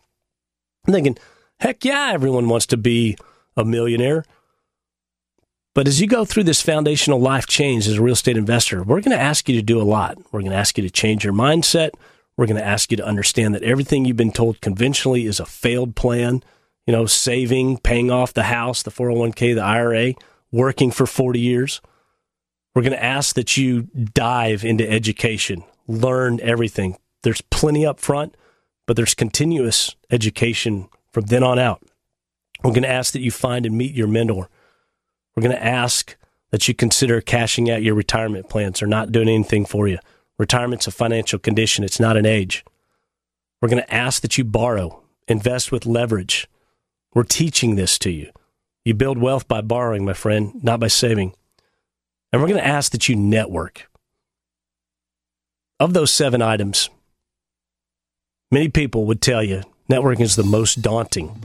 I'm 0.87 0.95
thinking, 0.95 1.19
heck 1.59 1.85
yeah, 1.85 2.11
everyone 2.13 2.49
wants 2.49 2.67
to 2.67 2.77
be 2.77 3.17
a 3.57 3.65
millionaire. 3.65 4.25
But 5.75 5.87
as 5.87 6.01
you 6.01 6.07
go 6.07 6.25
through 6.25 6.45
this 6.45 6.63
foundational 6.63 7.21
life 7.21 7.47
change 7.47 7.87
as 7.87 7.99
a 7.99 8.03
real 8.03 8.15
estate 8.15 8.37
investor, 8.37 8.83
we're 8.83 9.01
going 9.01 9.17
to 9.17 9.23
ask 9.23 9.49
you 9.49 9.55
to 9.57 9.63
do 9.63 9.81
a 9.81 9.85
lot. 9.85 10.19
We're 10.33 10.41
going 10.41 10.51
to 10.51 10.57
ask 10.57 10.77
you 10.79 10.83
to 10.83 10.91
change 10.91 11.25
your 11.25 11.33
mindset. 11.33 11.91
We're 12.37 12.47
going 12.47 12.57
to 12.61 12.67
ask 12.67 12.91
you 12.91 12.97
to 12.97 13.07
understand 13.07 13.55
that 13.55 13.63
everything 13.63 14.05
you've 14.05 14.17
been 14.17 14.33
told 14.33 14.61
conventionally 14.61 15.27
is 15.27 15.39
a 15.39 15.47
failed 15.47 15.95
plan. 15.95 16.43
You 16.87 16.93
know, 16.93 17.07
saving, 17.07 17.79
paying 17.79 18.11
off 18.11 18.35
the 18.35 18.45
house, 18.45 18.83
the 18.83 18.91
401k, 18.91 19.55
the 19.55 19.63
IRA, 19.63 20.15
working 20.51 20.91
for 20.91 21.07
40 21.07 21.39
years. 21.39 21.81
We're 22.75 22.83
going 22.83 22.93
to 22.93 23.05
ask 23.05 23.35
that 23.35 23.57
you 23.57 23.83
dive 23.83 24.65
into 24.65 24.89
education, 24.89 25.65
learn 25.87 26.41
everything. 26.41 26.97
There's 27.23 27.41
plenty 27.43 27.85
up 27.85 28.01
front, 28.01 28.37
but 28.87 28.97
there's 28.97 29.15
continuous 29.15 29.95
education 30.11 30.89
from 31.13 31.27
then 31.27 31.43
on 31.43 31.59
out. 31.59 31.83
We're 32.63 32.71
going 32.71 32.83
to 32.83 32.91
ask 32.91 33.13
that 33.13 33.21
you 33.21 33.31
find 33.31 33.67
and 33.67 33.77
meet 33.77 33.95
your 33.95 34.07
mentor. 34.07 34.49
We're 35.35 35.43
going 35.43 35.57
to 35.57 35.65
ask 35.65 36.17
that 36.51 36.67
you 36.69 36.75
consider 36.75 37.21
cashing 37.21 37.71
out 37.71 37.83
your 37.83 37.95
retirement 37.95 38.49
plans 38.49 38.83
or 38.83 38.87
not 38.87 39.13
doing 39.13 39.29
anything 39.29 39.65
for 39.65 39.89
you. 39.89 39.99
Retirement's 40.39 40.87
a 40.87 40.91
financial 40.91 41.39
condition, 41.39 41.85
it's 41.85 42.01
not 42.01 42.17
an 42.17 42.27
age. 42.27 42.65
We're 43.61 43.69
going 43.69 43.83
to 43.83 43.95
ask 43.95 44.23
that 44.23 44.39
you 44.39 44.45
borrow, 44.45 45.03
invest 45.29 45.71
with 45.71 45.87
leverage. 45.87 46.49
We're 47.15 47.25
teaching 47.25 47.77
this 47.77 47.99
to 48.01 48.11
you. 48.11 48.31
You 48.85 48.95
build 48.95 49.19
wealth 49.19 49.49
by 49.49 49.61
borrowing, 49.61 50.05
my 50.05 50.13
friend, 50.13 50.53
not 50.63 50.81
by 50.81 50.89
saving. 50.89 51.35
And 52.33 52.41
we're 52.41 52.49
going 52.49 52.61
to 52.61 52.67
ask 52.67 52.93
that 52.93 53.09
you 53.09 53.17
network. 53.17 53.89
Of 55.79 55.95
those 55.95 56.11
seven 56.11 56.43
items, 56.43 56.91
many 58.51 58.69
people 58.69 59.07
would 59.07 59.21
tell 59.21 59.43
you 59.43 59.63
networking 59.89 60.21
is 60.21 60.37
the 60.37 60.45
most 60.45 60.83
daunting. 60.83 61.39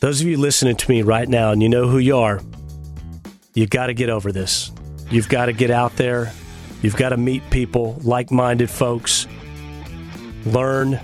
Those 0.00 0.20
of 0.20 0.26
you 0.26 0.36
listening 0.36 0.76
to 0.76 0.90
me 0.90 1.02
right 1.02 1.28
now 1.28 1.52
and 1.52 1.62
you 1.62 1.68
know 1.68 1.88
who 1.88 1.98
you 1.98 2.16
are, 2.18 2.40
you've 3.54 3.70
got 3.70 3.86
to 3.86 3.94
get 3.94 4.10
over 4.10 4.32
this. 4.32 4.70
You've 5.10 5.28
got 5.28 5.46
to 5.46 5.52
get 5.52 5.70
out 5.70 5.96
there 5.96 6.32
You've 6.84 6.96
got 6.96 7.08
to 7.08 7.16
meet 7.16 7.48
people, 7.48 7.98
like 8.04 8.30
minded 8.30 8.68
folks, 8.68 9.26
learn, 10.44 11.00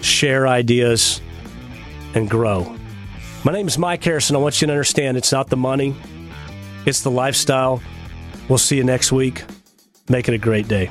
share 0.00 0.46
ideas, 0.46 1.20
and 2.14 2.28
grow. 2.28 2.76
My 3.44 3.52
name 3.52 3.66
is 3.66 3.78
Mike 3.78 4.04
Harrison. 4.04 4.36
I 4.36 4.38
want 4.38 4.60
you 4.60 4.66
to 4.66 4.72
understand 4.72 5.16
it's 5.16 5.32
not 5.32 5.48
the 5.48 5.56
money, 5.56 5.94
it's 6.86 7.02
the 7.02 7.10
lifestyle. 7.10 7.82
We'll 8.48 8.58
see 8.58 8.76
you 8.76 8.84
next 8.84 9.12
week. 9.12 9.44
Make 10.08 10.28
it 10.28 10.34
a 10.34 10.38
great 10.38 10.66
day. 10.66 10.90